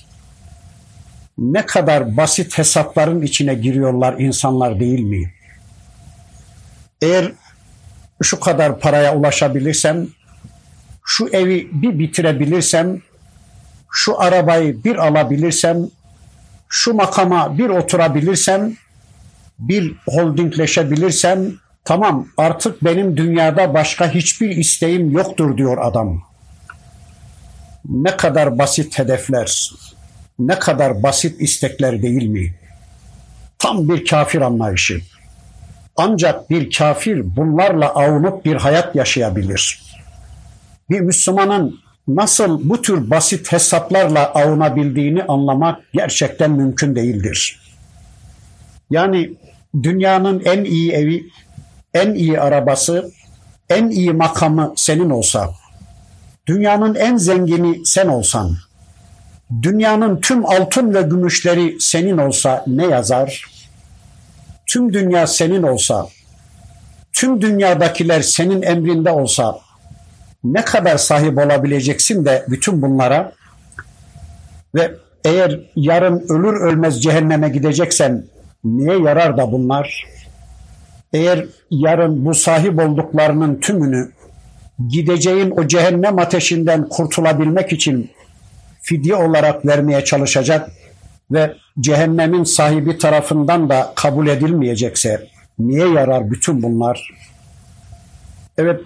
[1.38, 5.32] Ne kadar basit hesapların içine giriyorlar insanlar değil mi?
[7.02, 7.32] Eğer
[8.22, 10.08] şu kadar paraya ulaşabilirsem,
[11.04, 13.02] şu evi bir bitirebilirsem,
[13.90, 15.88] şu arabayı bir alabilirsem,
[16.76, 18.72] şu makama bir oturabilirsem,
[19.58, 21.52] bir holdingleşebilirsem,
[21.84, 26.22] tamam artık benim dünyada başka hiçbir isteğim yoktur diyor adam.
[27.88, 29.70] Ne kadar basit hedefler,
[30.38, 32.54] ne kadar basit istekler değil mi?
[33.58, 35.00] Tam bir kafir anlayışı.
[35.96, 39.82] Ancak bir kafir bunlarla avunup bir hayat yaşayabilir.
[40.90, 47.60] Bir Müslümanın nasıl bu tür basit hesaplarla avunabildiğini anlamak gerçekten mümkün değildir.
[48.90, 49.30] Yani
[49.82, 51.26] dünyanın en iyi evi,
[51.94, 53.10] en iyi arabası,
[53.70, 55.50] en iyi makamı senin olsa,
[56.46, 58.56] dünyanın en zengini sen olsan,
[59.62, 63.44] dünyanın tüm altın ve gümüşleri senin olsa ne yazar?
[64.66, 66.08] Tüm dünya senin olsa,
[67.12, 69.63] tüm dünyadakiler senin emrinde olsa
[70.44, 73.32] ne kadar sahip olabileceksin de bütün bunlara
[74.74, 78.24] ve eğer yarın ölür ölmez cehenneme gideceksen
[78.64, 80.04] niye yarar da bunlar?
[81.12, 84.10] Eğer yarın bu sahip olduklarının tümünü
[84.88, 88.10] gideceğin o cehennem ateşinden kurtulabilmek için
[88.82, 90.70] fidye olarak vermeye çalışacak
[91.30, 95.28] ve cehennemin sahibi tarafından da kabul edilmeyecekse
[95.58, 97.10] niye yarar bütün bunlar?
[98.58, 98.80] Evet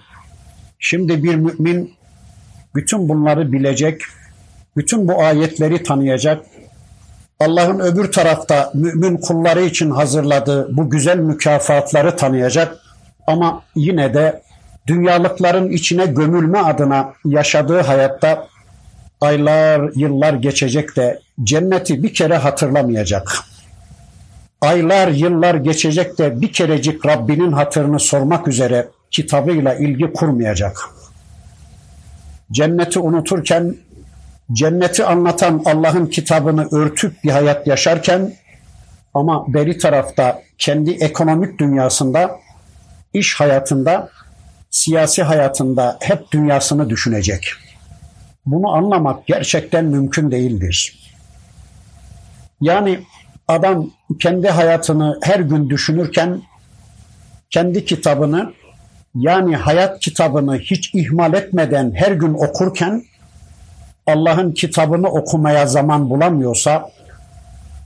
[0.79, 1.93] Şimdi bir mümin
[2.75, 4.01] bütün bunları bilecek,
[4.77, 6.45] bütün bu ayetleri tanıyacak.
[7.39, 12.77] Allah'ın öbür tarafta mümin kulları için hazırladığı bu güzel mükafatları tanıyacak.
[13.27, 14.41] Ama yine de
[14.87, 18.47] dünyalıkların içine gömülme adına yaşadığı hayatta
[19.21, 23.37] aylar, yıllar geçecek de cenneti bir kere hatırlamayacak.
[24.61, 30.89] Aylar, yıllar geçecek de bir kerecik Rabbinin hatırını sormak üzere kitabıyla ilgi kurmayacak.
[32.51, 33.75] Cenneti unuturken,
[34.53, 38.33] cenneti anlatan Allah'ın kitabını örtüp bir hayat yaşarken
[39.13, 42.39] ama beri tarafta kendi ekonomik dünyasında,
[43.13, 44.09] iş hayatında,
[44.69, 47.47] siyasi hayatında hep dünyasını düşünecek.
[48.45, 50.99] Bunu anlamak gerçekten mümkün değildir.
[52.61, 52.99] Yani
[53.47, 56.41] adam kendi hayatını her gün düşünürken
[57.49, 58.53] kendi kitabını
[59.15, 63.03] yani hayat kitabını hiç ihmal etmeden her gün okurken
[64.07, 66.91] Allah'ın kitabını okumaya zaman bulamıyorsa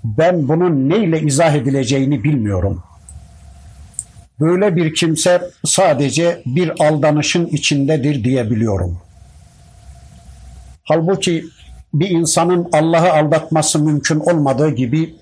[0.04, 2.84] ben bunun neyle izah edileceğini bilmiyorum.
[4.40, 8.98] Böyle bir kimse sadece bir aldanışın içindedir diyebiliyorum.
[10.84, 11.46] Halbuki
[11.94, 15.16] bir insanın Allah'ı aldatması mümkün olmadığı gibi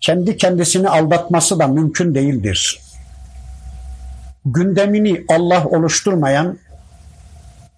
[0.00, 2.87] kendi kendisini aldatması da mümkün değildir
[4.52, 6.58] gündemini Allah oluşturmayan,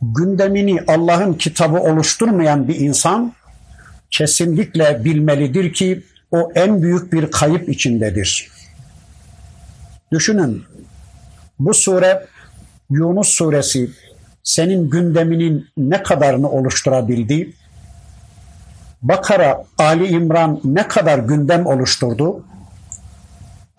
[0.02, 3.32] gündemini Allah'ın kitabı oluşturmayan bir insan
[4.10, 8.50] kesinlikle bilmelidir ki o en büyük bir kayıp içindedir.
[10.12, 10.62] Düşünün
[11.58, 12.26] bu sure
[12.90, 13.90] Yunus suresi
[14.42, 17.52] senin gündeminin ne kadarını oluşturabildi?
[19.02, 22.44] Bakara, Ali İmran ne kadar gündem oluşturdu?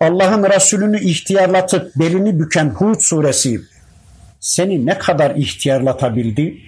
[0.02, 3.60] Allah'ın Resulünü ihtiyarlatıp belini büken Hud suresi
[4.40, 6.58] seni ne kadar ihtiyarlatabildi?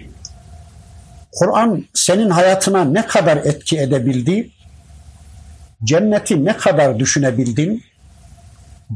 [1.32, 4.51] Kur'an senin hayatına ne kadar etki edebildi?
[5.85, 7.82] Cenneti ne kadar düşünebildin?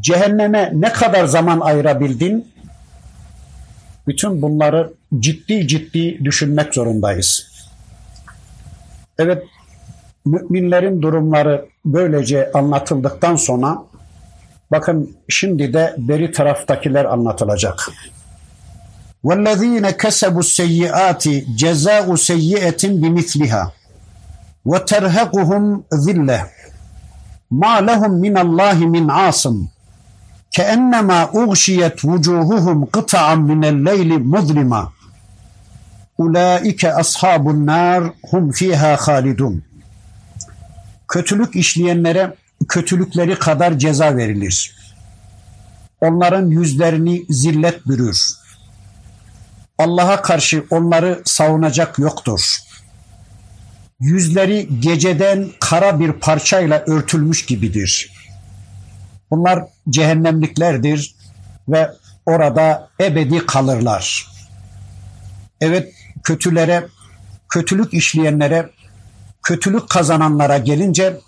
[0.00, 2.48] Cehenneme ne kadar zaman ayırabildin?
[4.06, 7.46] Bütün bunları ciddi ciddi düşünmek zorundayız.
[9.18, 9.42] Evet,
[10.24, 13.88] müminlerin durumları böylece anlatıldıktan sonra
[14.71, 17.89] bakın şimdi de beri taraftakiler anlatılacak.
[19.27, 21.23] وَالَّذ۪ينَ كَسَبُوا السَّيِّئَاتِ
[21.61, 23.63] جَزَاءُ سَيِّئَةٍ بِمِثْلِهَا
[24.69, 25.63] وَتَرْهَقُهُمْ
[26.05, 26.39] ذِلَّةٌ
[27.61, 29.57] مَا لَهُمْ مِنَ اللّٰهِ مِنْ عَاصِمٍ
[30.55, 34.83] كَأَنَّمَا اُغْشِيَتْ وُجُوهُهُمْ قِطَعًا مِنَ اللَّيْلِ مُظْلِمًا
[36.17, 39.63] Ulaike ashabun nar hum fiha halidun.
[41.07, 42.33] Kötülük işleyenlere
[42.68, 44.76] kötülükleri kadar ceza verilir.
[46.00, 48.20] Onların yüzlerini zillet bürür.
[49.78, 52.56] Allah'a karşı onları savunacak yoktur.
[54.00, 58.12] Yüzleri geceden kara bir parçayla örtülmüş gibidir.
[59.30, 61.14] Bunlar cehennemliklerdir
[61.68, 61.90] ve
[62.26, 64.26] orada ebedi kalırlar.
[65.60, 65.92] Evet
[66.24, 66.86] kötülere,
[67.48, 68.70] kötülük işleyenlere,
[69.42, 71.20] kötülük kazananlara gelince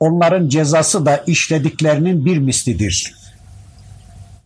[0.00, 3.14] onların cezası da işlediklerinin bir mislidir.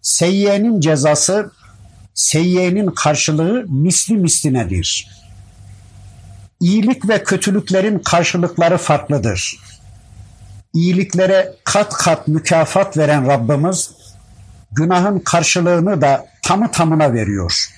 [0.02, 1.50] Seyyiyenin cezası,
[2.14, 5.08] seyyiyenin karşılığı misli mislinedir.
[6.60, 9.58] İyilik ve kötülüklerin karşılıkları farklıdır.
[10.74, 13.90] İyiliklere kat kat mükafat veren Rabbimiz,
[14.72, 17.68] günahın karşılığını da tamı tamına veriyor.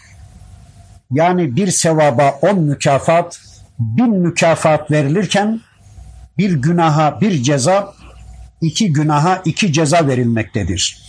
[1.11, 3.41] Yani bir sevaba on mükafat,
[3.79, 5.61] bin mükafat verilirken
[6.39, 7.95] bir günaha bir ceza,
[8.61, 11.05] iki günaha iki ceza verilmektedir.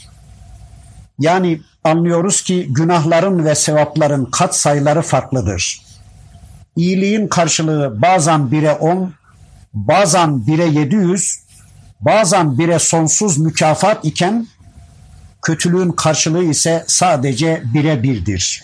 [1.20, 5.82] Yani anlıyoruz ki günahların ve sevapların kat sayıları farklıdır.
[6.76, 9.14] İyiliğin karşılığı bazen bire on,
[9.74, 11.40] bazen bire yedi yüz,
[12.02, 14.48] bazen bire sonsuz mükafat iken
[15.42, 18.64] kötülüğün karşılığı ise sadece bire birdir.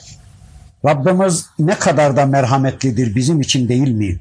[0.86, 4.20] Rabbimiz ne kadar da merhametlidir bizim için değil mi?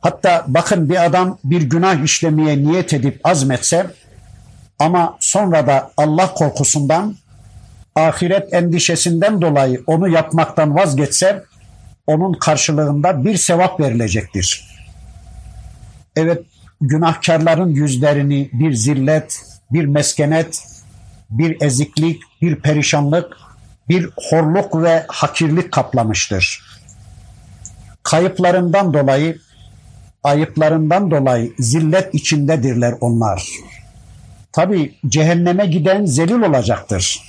[0.00, 3.86] Hatta bakın bir adam bir günah işlemeye niyet edip azmetse
[4.78, 7.16] ama sonra da Allah korkusundan,
[7.94, 11.44] ahiret endişesinden dolayı onu yapmaktan vazgeçse
[12.06, 14.68] onun karşılığında bir sevap verilecektir.
[16.16, 16.42] Evet
[16.80, 20.62] günahkarların yüzlerini bir zillet, bir meskenet,
[21.30, 23.36] bir eziklik, bir perişanlık,
[23.88, 26.62] bir horluk ve hakirlik kaplamıştır.
[28.02, 29.38] Kayıplarından dolayı,
[30.26, 33.48] ayıplarından dolayı zillet içindedirler onlar.
[34.52, 37.22] Tabi cehenneme giden zelil olacaktır.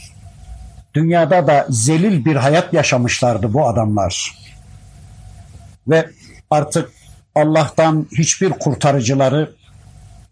[0.93, 4.37] Dünyada da zelil bir hayat yaşamışlardı bu adamlar.
[5.87, 6.09] Ve
[6.49, 6.89] artık
[7.35, 9.51] Allah'tan hiçbir kurtarıcıları,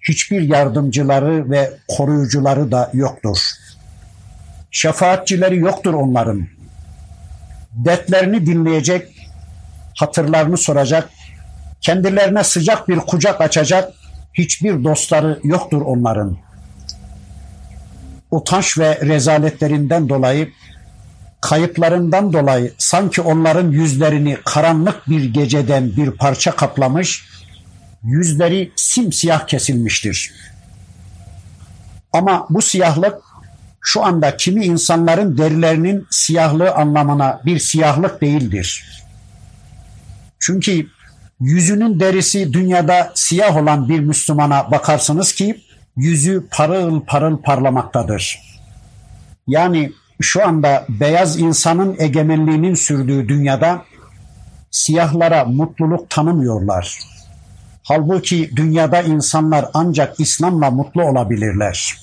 [0.02, 3.38] hiçbir yardımcıları ve koruyucuları da yoktur.
[4.72, 6.48] Şefaatçileri yoktur onların.
[7.72, 9.30] Dertlerini dinleyecek,
[9.96, 11.10] hatırlarını soracak,
[11.86, 13.94] kendilerine sıcak bir kucak açacak
[14.34, 16.38] hiçbir dostları yoktur onların.
[18.32, 20.52] Utanç ve rezaletlerinden dolayı,
[21.42, 27.26] kayıplarından dolayı sanki onların yüzlerini karanlık bir geceden bir parça kaplamış,
[28.04, 30.34] yüzleri simsiyah kesilmiştir.
[32.14, 33.16] Ama bu siyahlık
[33.82, 38.86] şu anda kimi insanların derilerinin siyahlığı anlamına bir siyahlık değildir.
[40.40, 40.95] Çünkü
[41.40, 45.62] yüzünün derisi dünyada siyah olan bir Müslümana bakarsınız ki
[45.98, 48.40] yüzü parıl parıl parlamaktadır.
[49.48, 53.86] Yani şu anda beyaz insanın egemenliğinin sürdüğü dünyada
[54.72, 57.00] siyahlara mutluluk tanımıyorlar.
[57.84, 61.98] Halbuki dünyada insanlar ancak İslam'la mutlu olabilirler.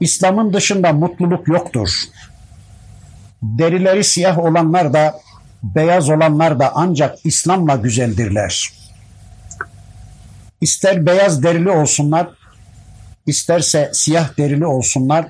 [0.00, 1.90] İslam'ın dışında mutluluk yoktur.
[3.42, 5.14] Derileri siyah olanlar da
[5.65, 8.73] beyaz olanlar da ancak İslam'la güzeldirler.
[10.61, 12.29] İster beyaz derili olsunlar,
[13.25, 15.27] isterse siyah derili olsunlar,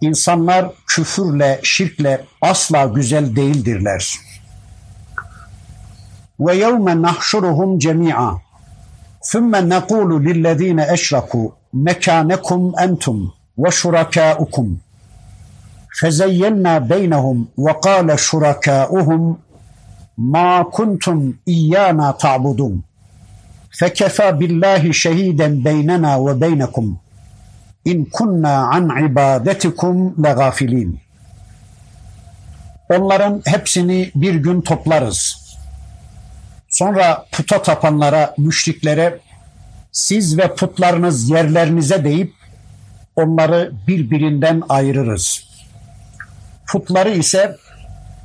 [0.00, 4.16] insanlar küfürle, şirkle asla güzel değildirler.
[6.40, 8.42] Ve yevme nahşuruhum cemi'a
[9.30, 11.48] ثُمَّ نَقُولُ لِلَّذ۪ينَ اَشْرَكُوا
[11.86, 13.18] مَكَانَكُمْ اَنْتُمْ
[13.56, 14.76] وشركاؤكم
[16.00, 19.36] فزينا بينهم وقال شركاؤهم
[20.17, 22.83] ma kuntum iyyana ta'budun
[23.69, 26.99] fekefa billahi şehiden beynena ve beynekum
[27.85, 31.07] in kunna an ibadetikum legafilin
[32.89, 35.47] onların hepsini bir gün toplarız.
[36.69, 39.19] Sonra puta tapanlara, müşriklere
[39.91, 42.33] siz ve putlarınız yerlerinize deyip
[43.15, 45.43] onları birbirinden ayırırız.
[46.67, 47.57] Putları ise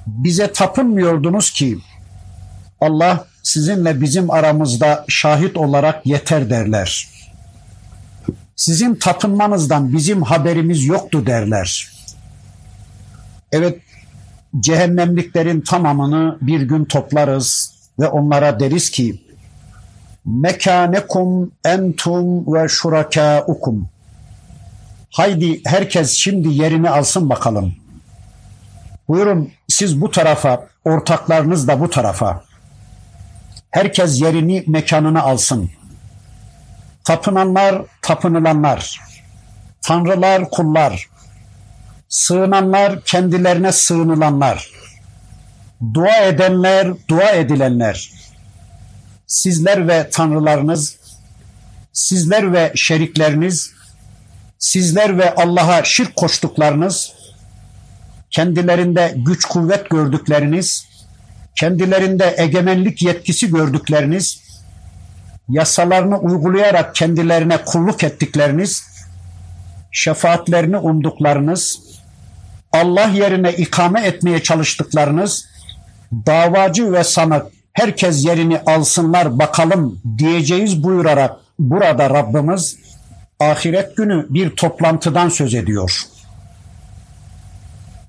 [0.06, 1.78] bize tapınmıyordunuz ki
[2.80, 7.08] Allah sizinle bizim aramızda şahit olarak yeter derler.
[8.56, 11.92] Sizin tapınmanızdan bizim haberimiz yoktu derler.
[13.52, 13.78] Evet
[14.60, 19.22] cehennemliklerin tamamını bir gün toplarız ve onlara deriz ki
[20.24, 23.88] mekanekum entum ve şurakaukum
[25.12, 27.74] haydi herkes şimdi yerini alsın bakalım.
[29.08, 32.44] Buyurun siz bu tarafa, ortaklarınız da bu tarafa.
[33.70, 35.70] Herkes yerini, mekanını alsın.
[37.04, 39.00] Tapınanlar, tapınılanlar.
[39.82, 41.08] Tanrılar, kullar.
[42.08, 44.70] Sığınanlar, kendilerine sığınılanlar.
[45.94, 48.10] Dua edenler, dua edilenler.
[49.26, 50.96] Sizler ve tanrılarınız,
[51.92, 53.72] sizler ve şerikleriniz,
[54.58, 57.12] sizler ve Allah'a şirk koştuklarınız,
[58.32, 60.86] kendilerinde güç kuvvet gördükleriniz,
[61.60, 64.42] kendilerinde egemenlik yetkisi gördükleriniz,
[65.48, 68.82] yasalarını uygulayarak kendilerine kulluk ettikleriniz,
[69.92, 71.80] şefaatlerini umduklarınız,
[72.72, 75.48] Allah yerine ikame etmeye çalıştıklarınız,
[76.12, 82.76] davacı ve sanık herkes yerini alsınlar bakalım diyeceğiz buyurarak burada Rabbimiz
[83.40, 86.02] ahiret günü bir toplantıdan söz ediyor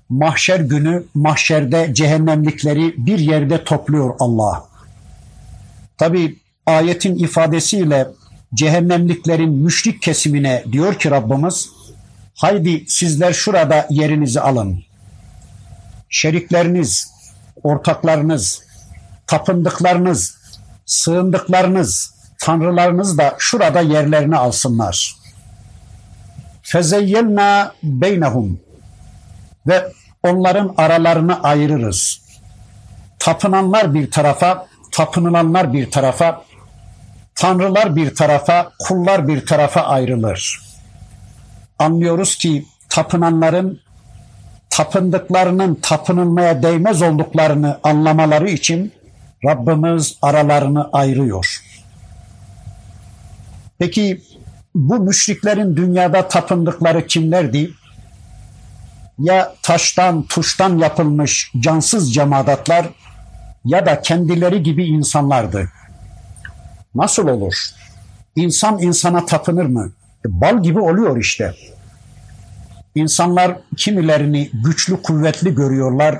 [0.08, 4.66] mahşer günü mahşerde cehennemlikleri bir yerde topluyor Allah.
[5.98, 8.08] Tabi ayetin ifadesiyle
[8.54, 11.68] cehennemliklerin müşrik kesimine diyor ki Rabbimiz
[12.34, 14.82] haydi sizler şurada yerinizi alın.
[16.08, 17.10] Şerikleriniz,
[17.62, 18.62] ortaklarınız,
[19.26, 20.36] tapındıklarınız,
[20.86, 25.16] sığındıklarınız, tanrılarınız da şurada yerlerini alsınlar.
[26.62, 28.60] Fezeyyelna beynehum
[29.66, 29.92] ve
[30.22, 32.20] onların aralarını ayırırız.
[33.18, 36.44] Tapınanlar bir tarafa, tapınılanlar bir tarafa,
[37.34, 40.60] tanrılar bir tarafa, kullar bir tarafa ayrılır.
[41.78, 43.80] Anlıyoruz ki tapınanların
[44.70, 48.92] tapındıklarının tapınılmaya değmez olduklarını anlamaları için
[49.44, 51.62] Rabbimiz aralarını ayırıyor.
[53.78, 54.22] Peki
[54.74, 57.70] bu müşriklerin dünyada tapındıkları kimlerdi?
[59.18, 62.86] Ya taştan, tuştan yapılmış cansız cemadatlar
[63.64, 65.68] ya da kendileri gibi insanlardı.
[66.94, 67.54] Nasıl olur?
[68.36, 69.92] İnsan insana tapınır mı?
[70.26, 71.54] E, bal gibi oluyor işte.
[72.94, 76.18] İnsanlar kimilerini güçlü kuvvetli görüyorlar.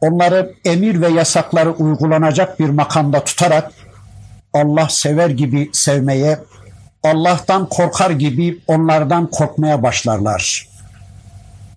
[0.00, 3.72] Onları emir ve yasakları uygulanacak bir makamda tutarak
[4.52, 6.38] Allah sever gibi sevmeye,
[7.02, 10.68] Allah'tan korkar gibi onlardan korkmaya başlarlar.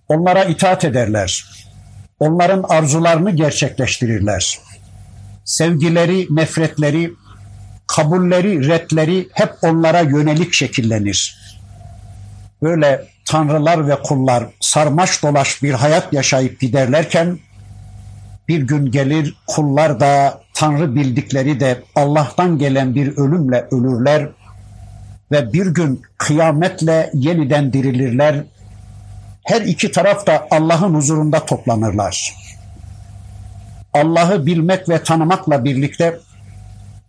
[0.10, 1.46] Onlara itaat ederler.
[2.20, 4.60] Onların arzularını gerçekleştirirler.
[5.46, 7.14] Sevgileri, nefretleri,
[7.88, 11.40] kabulleri, retleri hep onlara yönelik şekillenir.
[12.64, 17.40] Böyle tanrılar ve kullar sarmaş dolaş bir hayat yaşayıp giderlerken
[18.48, 24.30] bir gün gelir kullar da tanrı bildikleri de Allah'tan gelen bir ölümle ölürler
[25.32, 28.44] ve bir gün kıyametle yeniden dirilirler
[29.50, 32.36] her iki taraf da Allah'ın huzurunda toplanırlar.
[33.94, 36.20] Allah'ı bilmek ve tanımakla birlikte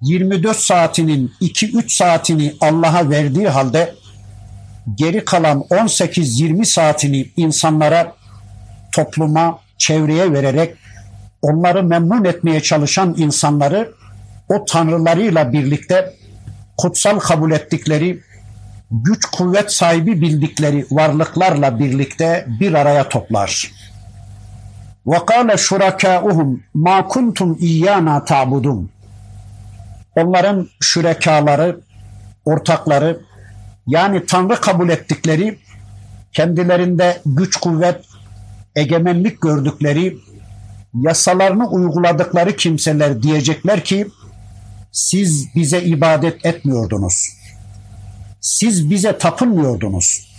[0.03, 3.95] 24 saatinin 2-3 saatini Allah'a verdiği halde
[4.95, 8.13] geri kalan 18-20 saatini insanlara,
[8.93, 10.77] topluma, çevreye vererek
[11.43, 13.93] onları memnun etmeye çalışan insanları
[14.49, 16.15] o tanrılarıyla birlikte
[16.77, 18.21] kutsal kabul ettikleri
[18.92, 23.72] güç kuvvet sahibi bildikleri varlıklarla birlikte bir araya toplar.
[25.06, 28.86] وَقَالَ شُرَكَاؤُهُمْ مَا كُنْتُمْ اِيَّانَا تَعْبُدُونَ
[30.16, 31.80] Onların şürekaları,
[32.46, 33.20] ortakları
[33.88, 35.60] yani Tanrı kabul ettikleri,
[36.34, 38.06] kendilerinde güç kuvvet,
[38.76, 40.18] egemenlik gördükleri,
[40.94, 44.08] yasalarını uyguladıkları kimseler diyecekler ki
[44.92, 47.39] siz bize ibadet etmiyordunuz.
[48.41, 50.31] Siz bize tapınmıyordunuz.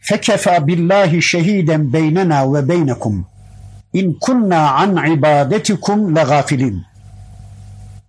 [0.00, 3.26] Fekefa billahi şehiden beynena ve beynekum.
[3.92, 6.82] İn kunna an ibadetikum legafilin.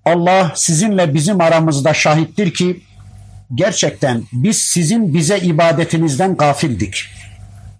[0.05, 2.84] Allah sizinle bizim aramızda şahittir ki
[3.55, 7.05] gerçekten biz sizin bize ibadetinizden gafildik.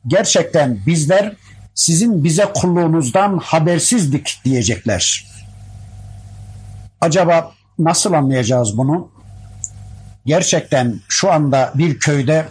[0.08, 1.34] Gerçekten bizler
[1.76, 5.26] sizin bize kulluğunuzdan habersizdik diyecekler.
[7.02, 9.13] Acaba nasıl anlayacağız bunu?
[10.26, 12.46] Gerçekten şu anda bir köyde,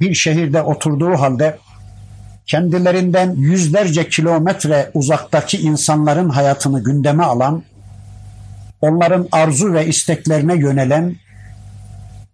[0.00, 1.58] bir şehirde oturduğu halde
[2.46, 7.62] kendilerinden yüzlerce kilometre uzaktaki insanların hayatını gündeme alan,
[8.80, 11.16] onların arzu ve isteklerine yönelen,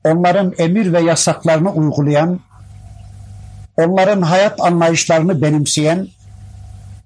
[0.05, 2.41] onların emir ve yasaklarını uygulayan,
[3.77, 6.09] onların hayat anlayışlarını benimseyen,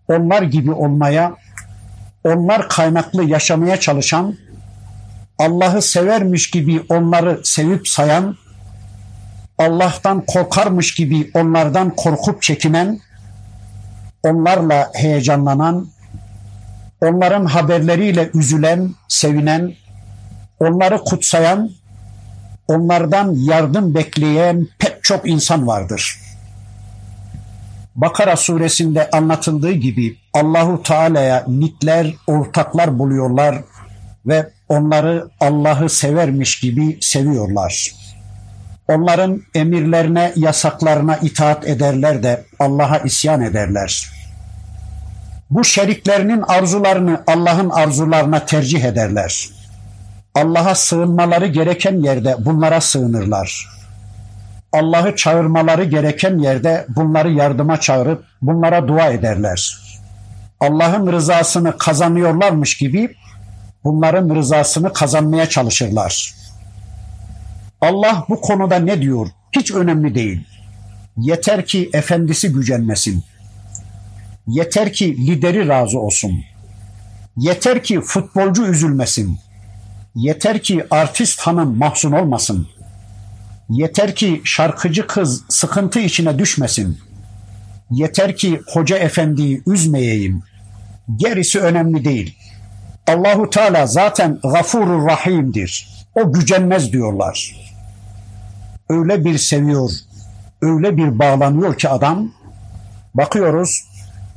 [0.08, 1.36] onlar gibi olmaya,
[2.24, 4.36] onlar kaynaklı yaşamaya çalışan,
[5.43, 8.36] Allah'ı severmiş gibi onları sevip sayan,
[9.59, 13.01] Allah'tan korkarmış gibi onlardan korkup çekinen,
[14.22, 15.88] onlarla heyecanlanan,
[17.01, 19.72] onların haberleriyle üzülen, sevinen,
[20.61, 21.70] onları kutsayan,
[22.68, 26.18] onlardan yardım bekleyen pek çok insan vardır.
[27.95, 33.62] Bakara suresinde anlatıldığı gibi Allahu Teala'ya nitler, ortaklar buluyorlar
[34.26, 37.92] ve onları Allah'ı severmiş gibi seviyorlar.
[38.88, 44.10] Onların emirlerine, yasaklarına itaat ederler de Allah'a isyan ederler.
[45.50, 49.48] Bu şeriklerinin arzularını Allah'ın arzularına tercih ederler.
[50.34, 53.68] Allah'a sığınmaları gereken yerde bunlara sığınırlar.
[54.72, 59.78] Allah'ı çağırmaları gereken yerde bunları yardıma çağırıp bunlara dua ederler.
[60.60, 63.14] Allah'ın rızasını kazanıyorlarmış gibi
[63.85, 66.35] bunların rızasını kazanmaya çalışırlar.
[67.80, 69.28] Allah bu konuda ne diyor?
[69.53, 70.47] Hiç önemli değil.
[71.16, 73.24] Yeter ki efendisi gücenmesin.
[74.47, 76.33] Yeter ki lideri razı olsun.
[77.37, 79.39] Yeter ki futbolcu üzülmesin.
[80.14, 82.68] Yeter ki artist hanım mahzun olmasın.
[83.68, 86.99] Yeter ki şarkıcı kız sıkıntı içine düşmesin.
[87.91, 90.43] Yeter ki hoca efendiyi üzmeyeyim.
[91.16, 92.37] Gerisi önemli değil.
[93.07, 95.88] Allahu Teala zaten gafurur rahimdir.
[96.14, 97.62] O gücenmez diyorlar
[98.92, 99.90] öyle bir seviyor,
[100.62, 102.32] öyle bir bağlanıyor ki adam
[103.14, 103.84] bakıyoruz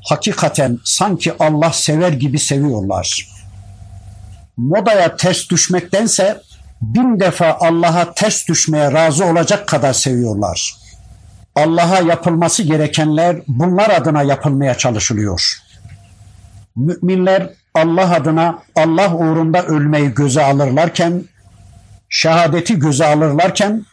[0.10, 3.28] hakikaten sanki Allah sever gibi seviyorlar.
[4.58, 6.42] Modaya ters düşmektense
[6.82, 10.76] bin defa Allah'a ters düşmeye razı olacak kadar seviyorlar.
[11.56, 15.54] Allah'a yapılması gerekenler bunlar adına yapılmaya çalışılıyor.
[16.76, 21.24] Müminler Allah adına Allah uğrunda ölmeyi göze alırlarken,
[22.10, 23.86] şehadeti göze alırlarken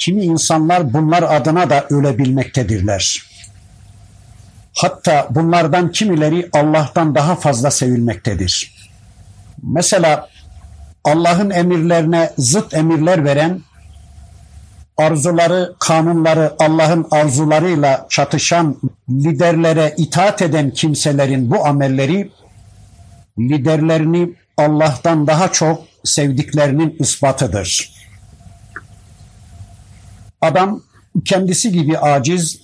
[0.00, 3.22] Kimi insanlar bunlar adına da ölebilmektedirler.
[4.72, 8.74] Hatta bunlardan kimileri Allah'tan daha fazla sevilmektedir.
[9.62, 10.28] Mesela
[11.04, 13.60] Allah'ın emirlerine zıt emirler veren,
[15.00, 18.76] arzuları, kanunları Allah'ın arzularıyla çatışan
[19.10, 22.30] liderlere itaat eden kimselerin bu amelleri
[23.38, 27.92] liderlerini Allah'tan daha çok sevdiklerinin ispatıdır.
[30.40, 30.82] Adam
[31.24, 32.60] kendisi gibi aciz,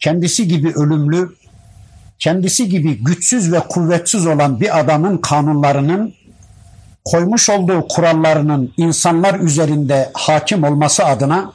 [0.00, 1.34] kendisi gibi ölümlü,
[2.18, 6.14] kendisi gibi güçsüz ve kuvvetsiz olan bir adamın kanunlarının
[7.04, 11.52] koymuş olduğu kurallarının insanlar üzerinde hakim olması adına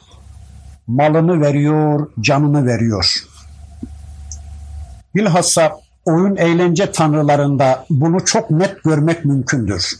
[0.86, 3.24] malını veriyor, canını veriyor.
[5.14, 5.72] Bilhassa
[6.04, 9.92] oyun eğlence tanrılarında bunu çok net görmek mümkündür.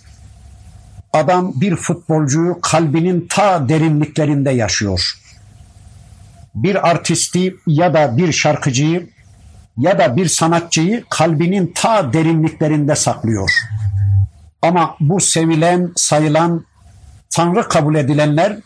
[1.13, 5.23] Adam bir futbolcuyu kalbinin ta derinliklerinde yaşıyor
[6.55, 9.09] bir artisti ya da bir şarkıcıyı
[9.79, 13.51] ya da bir sanatçıyı kalbinin ta derinliklerinde saklıyor.
[14.63, 16.65] Ama bu sevilen, sayılan,
[17.31, 18.59] Tanrı kabul edilenler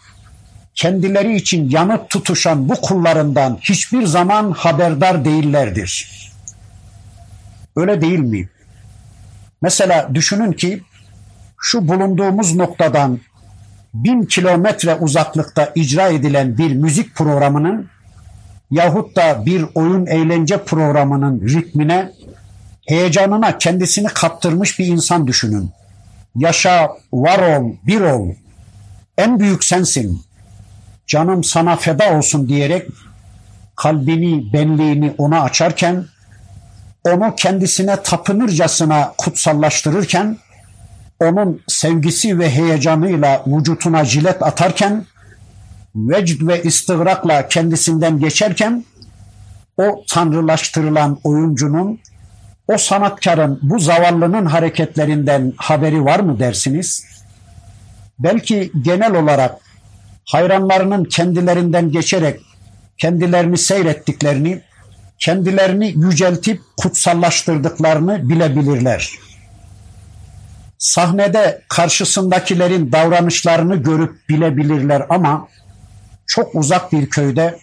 [0.76, 6.10] kendileri için yanıp tutuşan bu kullarından hiçbir zaman haberdar değillerdir.
[7.76, 8.48] Öyle değil mi?
[9.62, 10.82] Mesela düşünün ki
[11.60, 13.20] şu bulunduğumuz noktadan
[13.94, 17.88] bin kilometre uzaklıkta icra edilen bir müzik programının
[18.70, 22.12] yahut da bir oyun eğlence programının ritmine,
[22.86, 25.70] heyecanına kendisini kaptırmış bir insan düşünün.
[26.36, 28.34] Yaşa, var ol, bir ol.
[29.18, 30.25] En büyük sensin.
[31.06, 32.88] Canım sana feda olsun diyerek
[33.76, 36.04] kalbini, benliğini ona açarken,
[37.04, 40.38] onu kendisine tapınırcasına kutsallaştırırken,
[41.20, 45.04] onun sevgisi ve heyecanıyla vücutuna jilet atarken
[45.94, 48.84] vecd ve istigrakla kendisinden geçerken
[49.76, 52.00] o tanrılaştırılan oyuncunun
[52.68, 57.04] o sanatkarın bu zavallının hareketlerinden haberi var mı dersiniz?
[58.18, 59.65] Belki genel olarak
[60.26, 62.40] hayranlarının kendilerinden geçerek
[62.98, 64.62] kendilerini seyrettiklerini,
[65.18, 69.26] kendilerini yüceltip kutsallaştırdıklarını bilebilirler
[70.78, 75.48] sahnede karşısındakilerin davranışlarını görüp bilebilirler ama
[76.26, 77.58] çok uzak bir köyde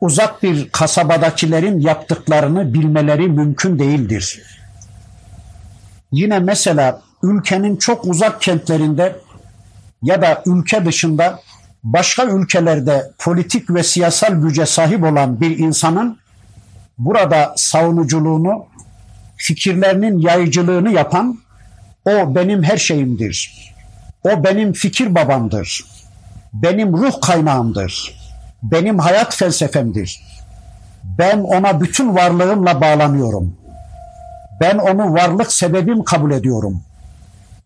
[0.00, 4.42] uzak bir kasabadakilerin yaptıklarını bilmeleri mümkün değildir.
[6.12, 9.16] Yine mesela ülkenin çok uzak kentlerinde
[10.02, 11.40] ya da ülke dışında
[11.84, 16.18] başka ülkelerde politik ve siyasal güce sahip olan bir insanın
[16.98, 18.66] burada savunuculuğunu,
[19.36, 21.38] fikirlerinin yayıcılığını yapan
[22.04, 23.54] o benim her şeyimdir.
[24.24, 25.84] O benim fikir babamdır.
[26.52, 28.22] Benim ruh kaynağımdır.
[28.62, 30.22] Benim hayat felsefemdir.
[31.18, 33.56] Ben ona bütün varlığımla bağlanıyorum.
[34.60, 36.82] Ben onu varlık sebebim kabul ediyorum.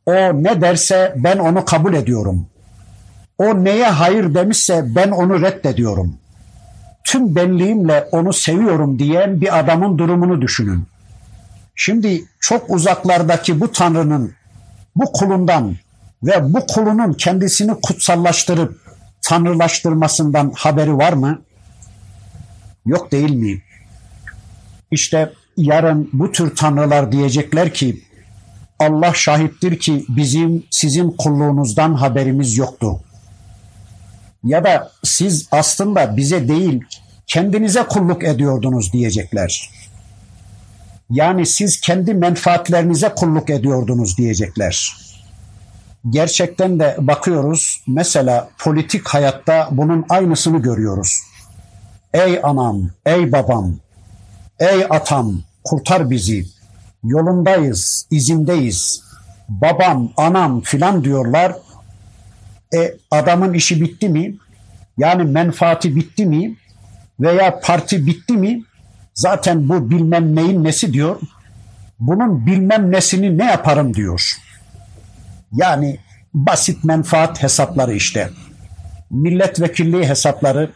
[0.06, 2.48] O ne derse ben onu kabul ediyorum.
[3.38, 6.18] O neye hayır demişse ben onu reddediyorum.
[7.04, 10.86] Tüm benliğimle onu seviyorum diyen bir adamın durumunu düşünün.
[11.74, 14.34] Şimdi çok uzaklardaki bu Tanrı'nın
[14.96, 15.76] bu kulundan
[16.22, 18.80] ve bu kulunun kendisini kutsallaştırıp
[19.22, 21.42] tanrılaştırmasından haberi var mı?
[22.86, 23.62] Yok değil mi?
[24.90, 28.02] İşte yarın bu tür tanrılar diyecekler ki
[28.78, 33.00] Allah şahittir ki bizim sizin kulluğunuzdan haberimiz yoktu.
[34.44, 36.84] Ya da siz aslında bize değil
[37.26, 39.70] kendinize kulluk ediyordunuz diyecekler.
[41.10, 44.96] Yani siz kendi menfaatlerinize kulluk ediyordunuz diyecekler.
[46.10, 51.20] Gerçekten de bakıyoruz mesela politik hayatta bunun aynısını görüyoruz.
[52.14, 53.76] Ey anam, ey babam,
[54.60, 56.46] ey atam kurtar bizi.
[57.04, 59.02] Yolundayız, izindeyiz.
[59.48, 61.56] Babam, anam filan diyorlar.
[62.74, 64.34] E adamın işi bitti mi?
[64.98, 66.56] Yani menfaati bitti mi?
[67.20, 68.62] Veya parti bitti mi?
[69.14, 71.20] Zaten bu bilmem neyin nesi diyor.
[72.00, 74.32] Bunun bilmem nesini ne yaparım diyor.
[75.52, 75.98] Yani
[76.34, 78.30] basit menfaat hesapları işte.
[79.10, 80.70] Milletvekilliği hesapları,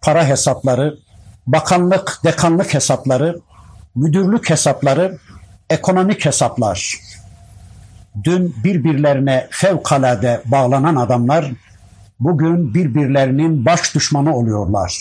[0.00, 0.98] para hesapları,
[1.46, 3.40] bakanlık, dekanlık hesapları,
[3.94, 5.18] müdürlük hesapları,
[5.70, 6.98] ekonomik hesaplar.
[8.24, 11.52] Dün birbirlerine fevkalade bağlanan adamlar
[12.20, 14.98] bugün birbirlerinin baş düşmanı oluyorlar.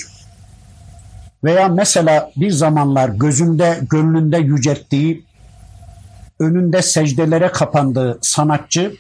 [1.44, 5.26] Veya mesela bir zamanlar gözünde, gönlünde yücelttiği,
[6.40, 8.94] önünde secdelere kapandığı sanatçı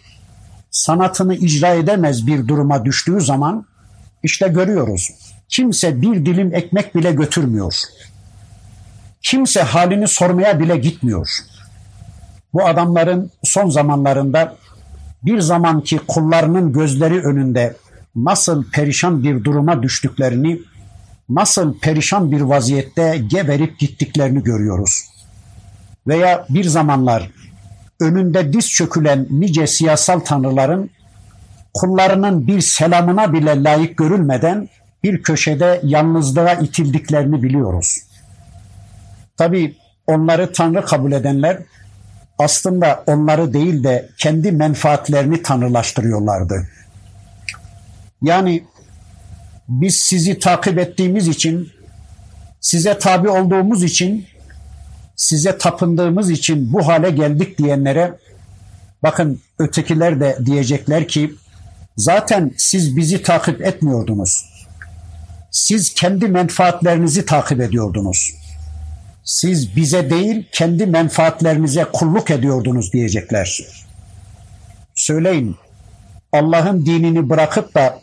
[0.71, 3.65] sanatını icra edemez bir duruma düştüğü zaman
[4.23, 5.09] işte görüyoruz.
[5.49, 7.75] Kimse bir dilim ekmek bile götürmüyor.
[9.21, 11.29] Kimse halini sormaya bile gitmiyor.
[12.53, 14.55] Bu adamların son zamanlarında
[15.23, 17.75] bir zamanki kullarının gözleri önünde
[18.15, 20.61] nasıl perişan bir duruma düştüklerini,
[21.29, 25.01] nasıl perişan bir vaziyette geberip gittiklerini görüyoruz.
[26.07, 27.29] Veya bir zamanlar
[27.99, 30.89] önünde diz çökülen nice siyasal tanrıların
[31.73, 34.69] kullarının bir selamına bile layık görülmeden
[35.03, 37.97] bir köşede yalnızlığa itildiklerini biliyoruz.
[39.37, 39.75] Tabi
[40.07, 41.57] onları tanrı kabul edenler
[42.43, 46.67] aslında onları değil de kendi menfaatlerini tanrılaştırıyorlardı.
[48.21, 48.63] Yani
[49.67, 51.69] biz sizi takip ettiğimiz için,
[52.59, 54.27] size tabi olduğumuz için
[55.15, 58.13] size tapındığımız için bu hale geldik diyenlere
[59.03, 61.35] bakın ötekiler de diyecekler ki
[61.97, 64.45] zaten siz bizi takip etmiyordunuz.
[65.51, 68.40] Siz kendi menfaatlerinizi takip ediyordunuz.
[69.23, 73.61] Siz bize değil kendi menfaatlerinize kulluk ediyordunuz diyecekler.
[74.95, 75.55] Söyleyin
[76.31, 77.99] Allah'ın dinini bırakıp da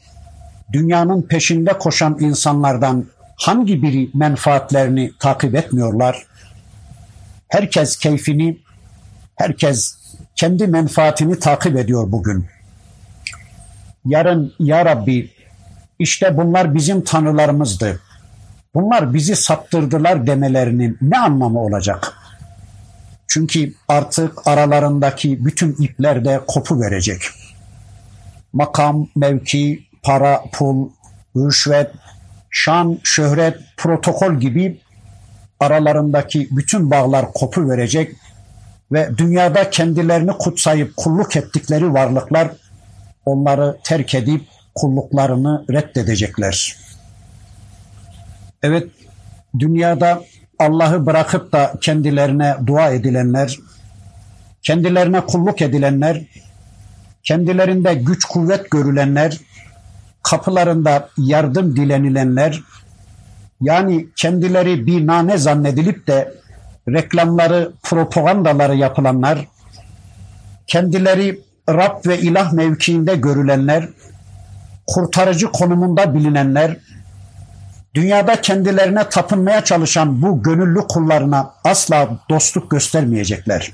[0.72, 3.06] dünyanın peşinde koşan insanlardan
[3.36, 6.26] hangi biri menfaatlerini takip etmiyorlar?
[7.48, 8.58] Herkes keyfini,
[9.36, 9.94] herkes
[10.36, 12.46] kendi menfaatini takip ediyor bugün.
[14.04, 15.30] Yarın ya Rabbi
[15.98, 18.00] işte bunlar bizim tanrılarımızdı.
[18.78, 22.12] Bunlar bizi saptırdılar demelerinin ne anlamı olacak?
[23.28, 27.22] Çünkü artık aralarındaki bütün ipler de kopu verecek.
[28.52, 30.90] Makam, mevki, para, pul,
[31.36, 31.90] rüşvet,
[32.50, 34.80] şan, şöhret, protokol gibi
[35.60, 38.16] aralarındaki bütün bağlar kopu verecek
[38.92, 42.50] ve dünyada kendilerini kutsayıp kulluk ettikleri varlıklar
[43.24, 44.42] onları terk edip
[44.74, 46.87] kulluklarını reddedecekler.
[48.62, 48.88] Evet,
[49.58, 50.22] dünyada
[50.58, 53.58] Allah'ı bırakıp da kendilerine dua edilenler,
[54.62, 56.22] kendilerine kulluk edilenler,
[57.22, 59.38] kendilerinde güç kuvvet görülenler,
[60.22, 62.62] kapılarında yardım dilenilenler,
[63.60, 66.34] yani kendileri bir nane zannedilip de
[66.88, 69.48] reklamları, propagandaları yapılanlar,
[70.66, 73.88] kendileri Rab ve ilah mevkiinde görülenler,
[74.86, 76.76] kurtarıcı konumunda bilinenler,
[77.98, 83.72] Dünyada kendilerine tapınmaya çalışan bu gönüllü kullarına asla dostluk göstermeyecekler.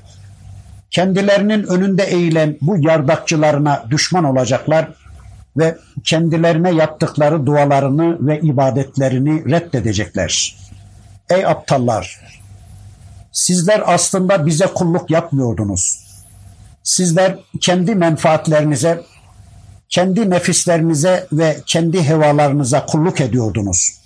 [0.91, 4.87] Kendilerinin önünde eğilen bu yardakçılarına düşman olacaklar
[5.57, 10.55] ve kendilerine yaptıkları dualarını ve ibadetlerini reddedecekler.
[11.29, 12.19] Ey aptallar!
[13.31, 15.99] Sizler aslında bize kulluk yapmıyordunuz.
[16.83, 19.01] Sizler kendi menfaatlerinize,
[19.89, 24.04] kendi nefislerinize ve kendi hevalarınıza kulluk ediyordunuz.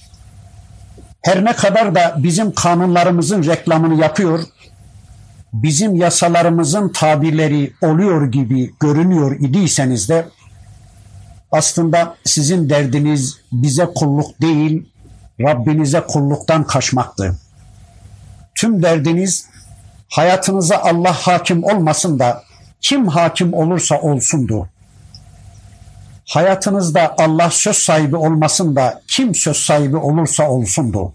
[1.22, 4.40] Her ne kadar da bizim kanunlarımızın reklamını yapıyor,
[5.54, 10.26] bizim yasalarımızın tabirleri oluyor gibi görünüyor idiyseniz de
[11.52, 14.90] aslında sizin derdiniz bize kulluk değil,
[15.42, 17.36] Rabbinize kulluktan kaçmaktı.
[18.56, 19.46] Tüm derdiniz
[20.10, 22.44] hayatınıza Allah hakim olmasın da
[22.82, 24.70] kim hakim olursa olsundu.
[26.30, 31.14] Hayatınızda Allah söz sahibi olmasın da kim söz sahibi olursa olsundu.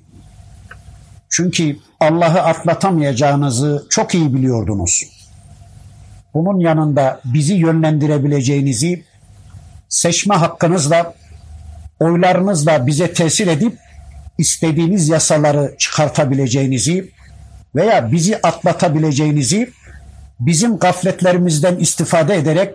[1.31, 5.03] Çünkü Allah'ı atlatamayacağınızı çok iyi biliyordunuz.
[6.35, 9.05] Bunun yanında bizi yönlendirebileceğinizi
[9.89, 11.15] seçme hakkınızla,
[12.01, 13.79] oylarınızla bize tesir edip
[14.39, 17.11] istediğiniz yasaları çıkartabileceğinizi
[17.75, 19.71] veya bizi atlatabileceğinizi
[20.41, 22.75] bizim gafletlerimizden istifade ederek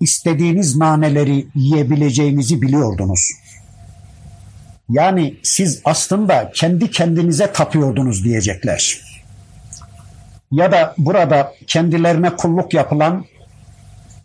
[0.00, 3.28] istediğiniz naneleri yiyebileceğinizi biliyordunuz.
[4.88, 9.00] Yani siz aslında kendi kendinize tapıyordunuz diyecekler.
[10.52, 13.24] Ya da burada kendilerine kulluk yapılan,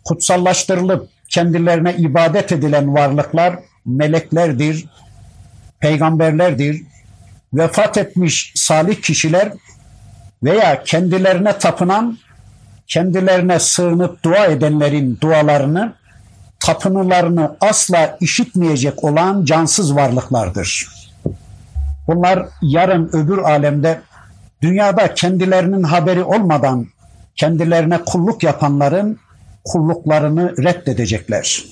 [0.04, 4.86] kutsallaştırılıp kendilerine ibadet edilen varlıklar meleklerdir,
[5.80, 6.82] peygamberlerdir,
[7.54, 9.52] vefat etmiş salih kişiler
[10.42, 12.18] veya kendilerine tapınan,
[12.86, 15.92] kendilerine sığınıp dua edenlerin dualarını,
[16.60, 20.88] tapınılarını asla işitmeyecek olan cansız varlıklardır.
[22.06, 24.00] Bunlar yarın öbür alemde
[24.62, 26.86] dünyada kendilerinin haberi olmadan
[27.36, 29.18] kendilerine kulluk yapanların
[29.64, 31.64] kulluklarını reddedecekler.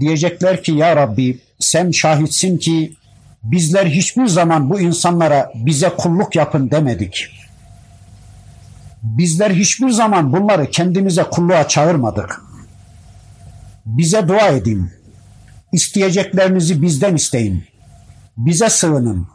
[0.00, 2.94] Diyecekler ki ya Rabbi sen şahitsin ki
[3.42, 7.30] bizler hiçbir zaman bu insanlara bize kulluk yapın demedik.
[9.04, 12.40] Bizler hiçbir zaman bunları kendimize kulluğa çağırmadık.
[13.86, 14.90] Bize dua edin.
[15.72, 17.64] İsteyeceklerinizi bizden isteyin.
[18.36, 19.28] Bize sığının.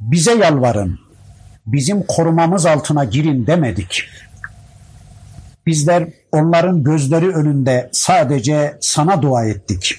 [0.00, 0.98] Bize yalvarın.
[1.66, 4.04] Bizim korumamız altına girin demedik.
[5.66, 9.98] Bizler onların gözleri önünde sadece sana dua ettik.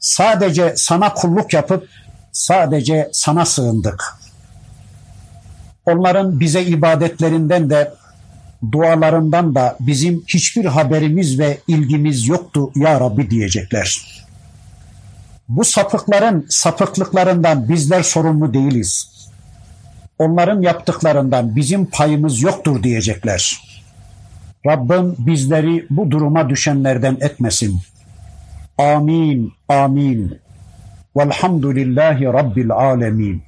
[0.00, 1.88] Sadece sana kulluk yapıp
[2.32, 4.23] sadece sana sığındık.
[5.86, 7.94] Onların bize ibadetlerinden de
[8.72, 14.14] dualarından da bizim hiçbir haberimiz ve ilgimiz yoktu ya Rabbi diyecekler.
[15.48, 19.08] Bu sapıkların sapıklıklarından bizler sorumlu değiliz.
[20.18, 23.60] Onların yaptıklarından bizim payımız yoktur diyecekler.
[24.66, 27.80] Rabbim bizleri bu duruma düşenlerden etmesin.
[28.78, 30.38] Amin, amin.
[31.16, 33.42] Velhamdülillahi Rabbil alemin.